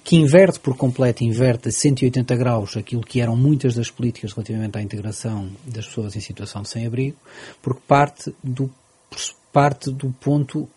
que 0.03 0.17
inverte 0.17 0.59
por 0.59 0.77
completo, 0.77 1.23
inverte 1.23 1.69
a 1.69 1.73
180 1.73 2.37
graus 2.37 2.77
aquilo 2.77 3.03
que 3.03 3.21
eram 3.21 3.37
muitas 3.37 3.75
das 3.75 3.91
políticas 3.91 4.33
relativamente 4.33 4.77
à 4.77 4.83
integração 4.83 5.49
das 5.65 5.87
pessoas 5.87 6.17
em 6.17 6.21
situação 6.21 6.63
de 6.63 6.69
sem-abrigo, 6.69 7.17
porque 7.63 7.81
parte 7.87 8.35
do, 8.43 8.71
parte 9.53 9.91
do 9.91 10.11
ponto 10.21 10.69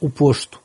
oposto 0.00 0.60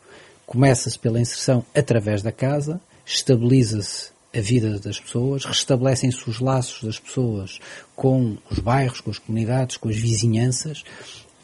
Começa-se 0.46 1.00
pela 1.00 1.20
inserção 1.20 1.66
através 1.74 2.22
da 2.22 2.32
casa, 2.32 2.80
estabiliza-se 3.06 4.12
a 4.36 4.42
vida 4.42 4.80
das 4.80 5.00
pessoas, 5.00 5.46
restabelecem-se 5.46 6.28
os 6.28 6.40
laços 6.40 6.84
das 6.84 7.00
pessoas 7.00 7.60
com 7.96 8.38
os 8.50 8.60
bairros, 8.60 9.00
com 9.00 9.12
as 9.12 9.20
comunidades, 9.20 9.78
com 9.78 9.90
as 9.90 9.96
vizinhanças 9.96 10.84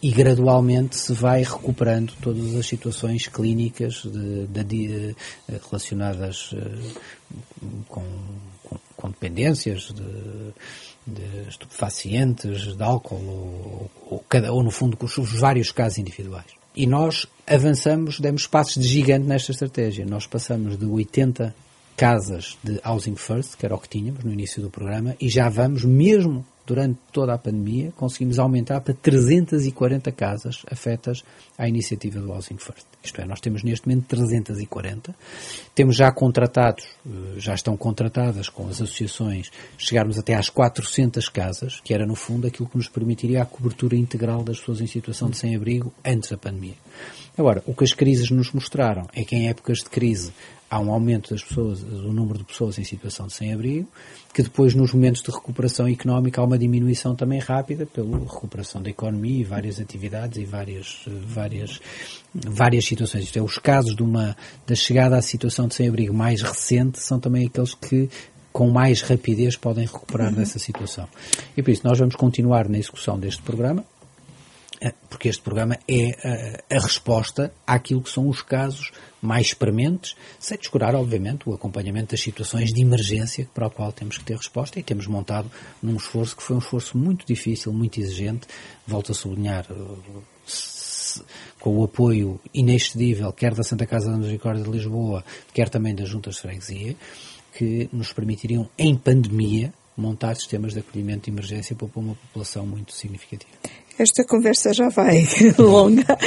e 0.01 0.11
gradualmente 0.11 0.95
se 0.95 1.13
vai 1.13 1.43
recuperando 1.43 2.13
todas 2.21 2.55
as 2.55 2.65
situações 2.65 3.27
clínicas 3.27 4.01
de, 4.03 4.47
de, 4.47 4.63
de, 4.63 5.15
relacionadas 5.69 6.51
eh, 6.53 6.95
com, 7.87 8.05
com, 8.63 8.77
com 8.95 9.09
dependências, 9.09 9.93
de, 9.93 11.47
estupefacientes, 11.49 12.75
de 12.75 12.83
álcool 12.83 13.15
ou, 13.15 13.91
ou, 14.09 14.23
ou, 14.31 14.53
ou, 14.53 14.63
no 14.63 14.71
fundo, 14.71 14.95
com 14.95 15.05
os 15.05 15.33
vários 15.33 15.71
casos 15.71 15.97
individuais. 15.97 16.45
E 16.75 16.87
nós 16.87 17.25
avançamos, 17.45 18.19
demos 18.19 18.47
passos 18.47 18.81
de 18.81 18.87
gigante 18.87 19.25
nesta 19.25 19.51
estratégia. 19.51 20.05
Nós 20.05 20.27
passamos 20.27 20.77
de 20.77 20.85
80 20.85 21.53
casas 21.99 22.57
de 22.63 22.79
Housing 22.81 23.17
First, 23.17 23.57
que 23.57 23.65
era 23.65 23.75
o 23.75 23.77
que 23.77 23.89
tínhamos 23.89 24.23
no 24.23 24.31
início 24.31 24.61
do 24.61 24.69
programa, 24.69 25.17
e 25.19 25.27
já 25.27 25.49
vamos, 25.49 25.83
mesmo 25.83 26.45
durante 26.65 26.97
toda 27.11 27.33
a 27.33 27.37
pandemia, 27.37 27.91
conseguimos 27.97 28.39
aumentar 28.39 28.79
para 28.79 28.93
340 28.93 30.09
casas 30.13 30.61
afetas 30.71 31.25
à 31.57 31.67
iniciativa 31.67 32.21
do 32.21 32.31
Housing 32.31 32.57
First. 32.57 32.85
Isto 33.03 33.19
é, 33.19 33.25
nós 33.25 33.41
temos 33.41 33.63
neste 33.63 33.85
momento 33.85 34.05
340. 34.07 35.13
Temos 35.75 35.97
já 35.97 36.09
contratados, 36.09 36.85
eh, 37.05 37.37
já 37.37 37.53
estão 37.53 37.75
contratadas 37.75 38.47
com 38.47 38.69
as 38.69 38.81
associações, 38.81 39.51
chegarmos 39.77 40.17
até 40.17 40.35
às 40.35 40.49
400 40.49 41.27
casas, 41.27 41.81
que 41.83 41.93
era 41.93 42.05
no 42.05 42.15
fundo 42.15 42.47
aquilo 42.47 42.69
que 42.69 42.77
nos 42.77 42.87
permitiria 42.87 43.41
a 43.41 43.45
cobertura 43.45 43.97
integral 43.97 44.41
das 44.41 44.59
pessoas 44.59 44.79
em 44.79 44.87
situação 44.87 45.29
de 45.29 45.37
sem-abrigo 45.37 45.93
antes 46.05 46.29
da 46.29 46.37
pandemia. 46.37 46.75
Agora, 47.37 47.61
o 47.65 47.73
que 47.73 47.83
as 47.83 47.93
crises 47.93 48.29
nos 48.31 48.53
mostraram 48.53 49.05
é 49.13 49.25
que 49.25 49.35
em 49.35 49.49
épocas 49.49 49.79
de 49.79 49.89
crise 49.89 50.31
há 50.69 50.79
um 50.79 50.91
aumento 50.91 51.31
das 51.31 51.43
pessoas, 51.43 51.81
do 51.81 52.13
número 52.13 52.39
de 52.39 52.45
pessoas 52.45 52.77
em 52.77 52.83
situação 52.83 53.27
de 53.27 53.33
sem-abrigo, 53.33 53.87
que 54.33 54.43
depois 54.43 54.75
nos 54.75 54.93
momentos 54.93 55.21
de 55.21 55.31
recuperação 55.31 55.87
económica 55.87 56.39
há 56.41 56.43
uma 56.43 56.57
diminuição 56.57 57.15
também 57.15 57.39
rápida 57.39 57.85
pela 57.85 58.19
recuperação 58.19 58.81
da 58.81 58.89
economia 58.89 59.41
e 59.41 59.43
várias 59.43 59.79
atividades 59.79 60.37
e 60.37 60.45
várias, 60.45 61.05
várias, 61.25 61.79
várias 62.33 62.85
situações. 62.85 63.23
Isto 63.23 63.39
é, 63.39 63.41
os 63.41 63.57
casos 63.57 63.95
de 63.95 64.03
uma, 64.03 64.37
da 64.67 64.75
chegada 64.75 65.17
à 65.17 65.21
situação 65.21 65.67
de 65.67 65.75
sem-abrigo 65.75 66.13
mais 66.13 66.41
recente 66.41 66.99
são 66.99 67.19
também 67.19 67.47
aqueles 67.47 67.73
que 67.73 68.09
com 68.51 68.69
mais 68.69 69.01
rapidez 69.01 69.55
podem 69.55 69.85
recuperar 69.85 70.29
uhum. 70.29 70.35
dessa 70.35 70.59
situação. 70.59 71.07
E 71.55 71.61
por 71.61 71.71
isso 71.71 71.81
nós 71.85 71.97
vamos 71.97 72.15
continuar 72.15 72.67
na 72.67 72.77
execução 72.77 73.17
deste 73.17 73.41
programa, 73.41 73.83
porque 75.09 75.27
este 75.27 75.41
programa 75.41 75.77
é 75.87 76.11
a, 76.23 76.29
eh, 76.29 76.63
a 76.71 76.79
resposta 76.79 77.53
àquilo 77.67 78.01
que 78.01 78.09
são 78.09 78.27
os 78.29 78.41
casos 78.41 78.91
mais 79.21 79.53
prementes, 79.53 80.15
sem 80.39 80.57
descurar, 80.57 80.95
obviamente, 80.95 81.47
o 81.47 81.53
acompanhamento 81.53 82.11
das 82.11 82.21
situações 82.21 82.71
de 82.71 82.81
emergência 82.81 83.47
para 83.53 83.67
o 83.67 83.71
qual 83.71 83.91
temos 83.91 84.17
que 84.17 84.23
ter 84.23 84.37
resposta 84.37 84.79
e 84.79 84.83
temos 84.83 85.07
montado 85.07 85.51
num 85.81 85.97
esforço 85.97 86.37
que 86.37 86.43
foi 86.43 86.55
um 86.55 86.59
esforço 86.59 86.97
muito 86.97 87.25
difícil, 87.25 87.73
muito 87.73 87.99
exigente, 87.99 88.47
volto 88.87 89.11
a 89.11 89.15
sublinhar, 89.15 89.65
eh, 89.69 90.49
com 91.59 91.77
o 91.77 91.83
apoio 91.83 92.39
inexcedível, 92.53 93.33
quer 93.33 93.53
da 93.53 93.63
Santa 93.63 93.85
Casa 93.85 94.09
da 94.11 94.17
Misericórdia 94.17 94.63
de 94.63 94.69
Lisboa, 94.69 95.25
quer 95.53 95.67
também 95.67 95.93
das 95.93 96.07
juntas 96.07 96.35
de 96.35 96.41
freguesia, 96.41 96.95
que 97.53 97.89
nos 97.91 98.13
permitiriam, 98.13 98.69
em 98.77 98.95
pandemia, 98.95 99.73
montar 99.97 100.35
sistemas 100.35 100.73
de 100.73 100.79
acolhimento 100.79 101.25
de 101.25 101.31
emergência 101.31 101.75
para 101.75 101.87
uma 101.95 102.15
população 102.15 102.65
muito 102.65 102.93
significativa. 102.93 103.51
Esta 103.99 104.23
conversa 104.23 104.73
já 104.73 104.87
vai 104.87 105.27
longa. 105.59 106.17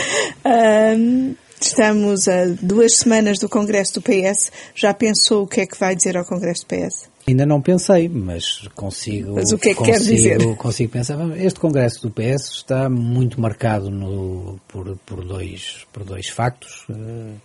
Um, 0.45 1.35
estamos 1.59 2.29
a 2.29 2.45
duas 2.61 2.99
semanas 2.99 3.39
do 3.39 3.49
Congresso 3.49 3.95
do 3.95 4.03
PS. 4.03 4.53
Já 4.75 4.93
pensou 4.93 5.45
o 5.45 5.47
que 5.47 5.63
é 5.63 5.67
que 5.67 5.79
vai 5.79 5.97
dizer 5.97 6.17
ao 6.17 6.25
Congresso 6.25 6.67
do 6.67 6.67
PS? 6.67 7.11
Ainda 7.27 7.47
não 7.47 7.63
pensei, 7.63 8.11
mas 8.11 8.69
consigo. 8.75 9.37
Mas 9.37 9.53
o 9.53 9.59
que 9.59 9.71
é 9.71 9.73
que 9.73 9.79
consigo, 9.79 9.99
quer 9.99 10.05
dizer? 10.05 10.57
Consigo 10.57 10.93
pensar. 10.93 11.19
Este 11.39 11.61
Congresso 11.61 12.03
do 12.03 12.11
PS 12.11 12.51
está 12.51 12.91
muito 12.91 13.41
marcado 13.41 13.91
no, 13.91 14.61
por, 14.69 14.95
por, 15.07 15.25
dois, 15.25 15.87
por 15.93 16.05
dois 16.05 16.29
factos. 16.29 16.85
Uh, 16.91 17.37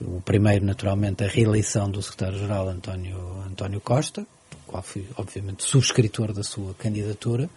o 0.00 0.20
primeiro, 0.20 0.66
naturalmente, 0.66 1.24
a 1.24 1.28
reeleição 1.28 1.88
do 1.88 2.02
secretário-geral 2.02 2.68
António, 2.68 3.16
António 3.48 3.80
Costa, 3.80 4.26
qual 4.66 4.82
fui, 4.82 5.06
obviamente, 5.16 5.64
subscritor 5.64 6.32
da 6.32 6.42
sua 6.42 6.74
candidatura. 6.74 7.48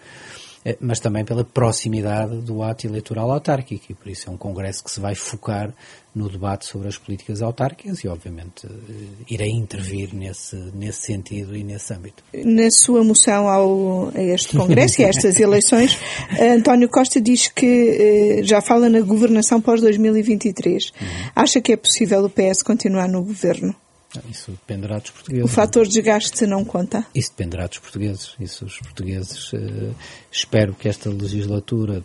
Eh, 0.65 0.75
mas 0.82 0.99
também 0.99 1.23
pela 1.23 1.43
proximidade 1.45 2.38
do 2.38 2.63
ato 2.63 2.88
eleitoral 2.88 3.32
autárquico, 3.32 3.86
e 3.91 3.93
por 3.93 4.10
isso 4.10 4.30
é 4.30 4.34
um 4.34 4.38
congresso 4.38 4.84
que 4.84 4.89
se 4.89 4.99
vai 4.99 5.13
focar 5.13 5.71
no 6.13 6.28
debate 6.28 6.65
sobre 6.65 6.88
as 6.88 6.97
políticas 6.97 7.41
autárquicas 7.41 8.04
e, 8.04 8.08
obviamente, 8.08 8.65
eh, 8.65 9.23
irei 9.30 9.51
intervir 9.51 10.15
nesse, 10.15 10.56
nesse 10.73 11.04
sentido 11.04 11.56
e 11.56 11.63
nesse 11.63 11.93
âmbito. 11.93 12.23
Na 12.34 12.71
sua 12.71 13.04
moção 13.04 13.47
ao, 13.47 14.10
a 14.15 14.21
este 14.21 14.58
congresso 14.58 15.01
e 15.01 15.06
a 15.06 15.10
estas 15.10 15.39
eleições, 15.39 15.99
António 16.41 16.89
Costa 16.89 17.21
diz 17.21 17.47
que 17.47 18.39
eh, 18.39 18.43
já 18.43 18.60
fala 18.60 18.89
na 18.89 19.01
governação 19.01 19.62
pós-2023. 19.62 20.91
Uhum. 20.99 21.08
Acha 21.36 21.62
que 21.62 21.73
é 21.73 21.78
possível 21.78 22.25
o 22.25 22.30
PS 22.30 22.63
continuar 22.63 23.08
no 23.08 23.23
governo? 23.23 23.75
Isso 24.30 24.51
dependerá 24.51 24.99
dos 24.99 25.12
portugueses. 25.12 25.45
O 25.45 25.47
fator 25.47 25.88
desgaste 25.88 26.45
não 26.45 26.63
conta? 26.63 27.06
Isso 27.13 27.32
dependerá 27.32 27.67
dos 27.67 27.80
portugueses. 27.80 28.36
Isso 28.39 28.65
os 28.65 28.78
portugueses. 28.80 29.54
Uh, 29.54 29.95
espero 30.32 30.73
que 30.73 30.88
esta 30.88 31.10
legislatura 31.10 32.04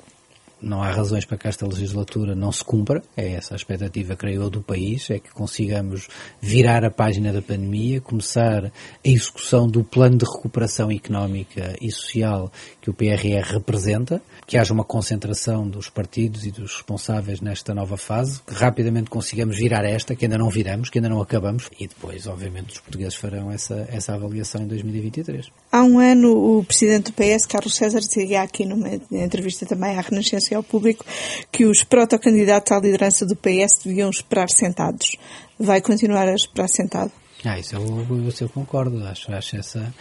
não 0.63 0.83
há 0.83 0.91
razões 0.91 1.25
para 1.25 1.39
que 1.39 1.49
esta 1.49 1.67
legislatura 1.67 2.35
não 2.35 2.53
se 2.53 2.65
cumpra, 2.65 3.03
é 3.17 3.33
essa 3.33 3.55
a 3.55 3.57
expectativa, 3.57 4.17
creio 4.17 4.43
eu, 4.43 4.51
do 4.51 4.63
país, 4.63 5.11
é 5.11 5.19
que 5.19 5.31
consigamos 5.31 6.09
virar 6.41 6.85
a 6.85 6.91
página 6.91 7.33
da 7.33 7.43
pandemia, 7.43 8.01
começar 8.01 8.67
a 8.67 8.71
execução 9.05 9.69
do 9.69 9.83
plano 9.83 10.19
de 10.19 10.25
recuperação 10.25 10.91
económica 10.91 11.75
e 11.81 11.91
social 11.91 12.51
que 12.81 12.91
o 12.91 12.95
PRR 12.95 13.53
representa, 13.53 14.21
que 14.47 14.59
haja 14.59 14.73
uma 14.73 14.85
concentração 14.85 15.69
dos 15.69 15.89
partidos 15.89 16.45
e 16.45 16.51
dos 16.51 16.75
responsáveis 16.75 17.41
nesta 17.41 17.75
nova 17.75 17.97
fase, 17.97 18.41
que 18.43 18.55
rapidamente 18.55 19.11
consigamos 19.11 19.57
virar 19.57 19.85
esta, 19.85 20.15
que 20.15 20.25
ainda 20.25 20.39
não 20.39 20.51
viramos, 20.51 20.91
que 20.91 20.99
ainda 20.99 21.09
não 21.09 21.21
acabamos, 21.21 21.71
e 21.79 21.87
depois, 21.87 22.27
obviamente, 22.27 22.75
os 22.75 22.81
portugueses 22.81 23.15
farão 23.15 23.51
essa, 23.51 23.89
essa 23.91 24.15
avaliação 24.15 24.63
em 24.63 24.67
2023. 24.67 25.51
Há 25.73 25.83
um 25.83 25.99
ano, 25.99 26.59
o 26.59 26.65
presidente 26.65 27.11
do 27.11 27.13
PS, 27.13 27.47
Carlos 27.47 27.75
César, 27.75 28.01
dizia 28.01 28.43
aqui 28.43 28.65
numa 28.65 28.89
entrevista 29.11 29.65
também 29.65 29.97
à 29.97 30.01
Renascença 30.01 30.50
ao 30.55 30.63
público 30.63 31.05
que 31.51 31.65
os 31.65 31.83
protocandidatos 31.83 32.73
à 32.73 32.81
liderança 32.81 33.27
do 33.27 33.37
PS 33.37 33.81
deviam 33.85 34.11
esperar 34.11 34.51
sentados. 34.51 35.17
Vai 35.59 35.81
continuar 35.81 36.29
a 36.29 36.35
esperar 36.35 36.69
sentado? 36.69 37.13
Ah, 37.45 37.59
isso 37.59 37.75
eu, 37.75 38.07
eu 38.41 38.49
concordo. 38.49 39.05
Acho, 39.07 39.33
acho 39.33 39.57
essa, 39.57 39.95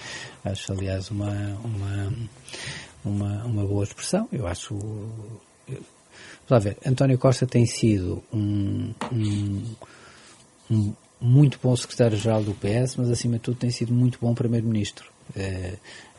acho 0.44 0.72
aliás 0.72 1.10
uma, 1.10 1.32
uma, 1.64 2.14
uma, 3.04 3.46
uma 3.46 3.66
boa 3.66 3.84
expressão. 3.84 4.28
Eu 4.32 4.46
acho. 4.48 4.76
Vamos 6.48 6.64
ver, 6.64 6.78
António 6.86 7.18
Costa 7.18 7.46
tem 7.46 7.66
sido 7.66 8.24
um, 8.34 8.94
um, 9.12 9.76
um 10.70 10.94
muito 11.22 11.60
bom 11.62 11.76
secretário-geral 11.76 12.44
do 12.44 12.54
PS, 12.54 12.96
mas 12.98 13.10
acima 13.10 13.36
de 13.36 13.42
tudo 13.42 13.58
tem 13.58 13.70
sido 13.70 13.94
muito 13.94 14.18
bom 14.20 14.34
primeiro-ministro. 14.34 15.09
É, 15.36 15.74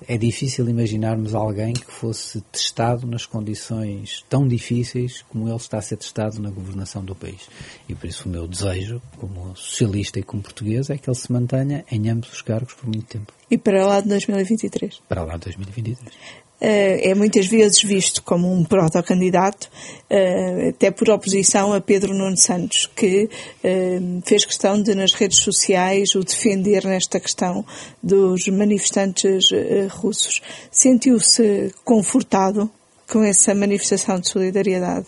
é 0.08 0.16
difícil 0.16 0.68
imaginarmos 0.68 1.34
alguém 1.34 1.72
que 1.72 1.90
fosse 1.90 2.40
testado 2.52 3.06
nas 3.06 3.26
condições 3.26 4.24
tão 4.28 4.46
difíceis 4.46 5.22
como 5.28 5.48
ele 5.48 5.56
está 5.56 5.78
a 5.78 5.82
ser 5.82 5.96
testado 5.96 6.40
na 6.40 6.50
governação 6.50 7.04
do 7.04 7.14
país. 7.14 7.48
E 7.88 7.94
por 7.94 8.08
isso 8.08 8.28
o 8.28 8.32
meu 8.32 8.46
desejo, 8.46 9.00
como 9.18 9.54
socialista 9.56 10.18
e 10.18 10.22
como 10.22 10.42
português, 10.42 10.90
é 10.90 10.96
que 10.96 11.08
ele 11.08 11.16
se 11.16 11.30
mantenha 11.30 11.84
em 11.90 12.08
ambos 12.08 12.32
os 12.32 12.42
cargos 12.42 12.74
por 12.74 12.86
muito 12.86 13.06
tempo. 13.06 13.32
E 13.50 13.58
para 13.58 13.86
lá 13.86 14.00
de 14.00 14.08
2023? 14.08 15.02
Para 15.08 15.24
lá 15.24 15.34
de 15.34 15.40
2023. 15.40 16.14
Eh, 16.60 17.10
é 17.10 17.14
muitas 17.14 17.46
vezes 17.46 17.82
visto 17.82 18.22
como 18.22 18.52
um 18.52 18.62
protocandidato, 18.62 19.70
eh, 20.10 20.68
até 20.68 20.90
por 20.90 21.08
oposição 21.08 21.72
a 21.72 21.80
Pedro 21.80 22.12
Nuno 22.12 22.36
Santos, 22.36 22.88
que 22.94 23.30
eh, 23.64 23.98
fez 24.24 24.44
questão 24.44 24.80
de, 24.80 24.94
nas 24.94 25.14
redes 25.14 25.38
sociais, 25.38 26.14
o 26.14 26.22
defender 26.22 26.84
nesta 26.84 27.18
questão 27.18 27.64
dos 28.02 28.46
manifestantes 28.48 29.48
russos. 29.90 30.42
Sentiu-se 30.70 31.72
confortado 31.84 32.70
com 33.08 33.22
essa 33.22 33.54
manifestação 33.54 34.20
de 34.20 34.28
solidariedade? 34.28 35.06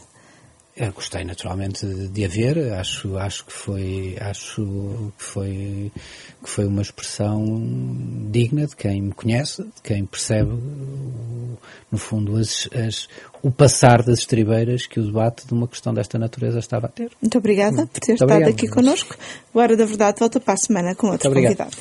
Eu 0.74 0.90
gostei 0.90 1.22
naturalmente 1.22 1.85
de 1.87 2.24
a 2.24 2.28
ver, 2.28 2.72
acho, 2.72 3.18
acho 3.18 3.44
que 3.44 3.52
foi, 3.52 4.16
acho 4.18 5.12
que 5.18 5.22
foi, 5.22 5.92
que 6.42 6.48
foi 6.48 6.64
uma 6.64 6.80
expressão 6.80 7.44
digna 8.30 8.66
de 8.66 8.74
quem 8.74 9.02
me 9.02 9.12
conhece, 9.12 9.62
de 9.62 9.82
quem 9.82 10.06
percebe, 10.06 10.50
no 11.90 11.98
fundo, 11.98 12.38
as, 12.38 12.70
as, 12.72 13.06
o 13.42 13.50
passar 13.50 14.02
das 14.02 14.20
estribeiras 14.20 14.87
que 14.87 14.98
o 14.98 15.04
debate 15.04 15.46
de 15.46 15.52
uma 15.52 15.68
questão 15.68 15.92
desta 15.92 16.18
natureza 16.18 16.58
estava 16.58 16.87
a 16.87 16.90
ter. 16.90 17.11
Muito 17.20 17.37
obrigada 17.37 17.87
por 17.87 18.00
ter 18.00 18.12
Muito 18.12 18.24
estado 18.24 18.32
obrigado. 18.32 18.54
aqui 18.54 18.68
connosco. 18.68 19.14
Agora, 19.50 19.76
da 19.76 19.85
verdade, 19.85 20.20
volta 20.20 20.40
para 20.40 20.54
a 20.54 20.56
semana 20.56 20.94
com 20.94 21.08
outro 21.08 21.30
convidado. 21.30 21.76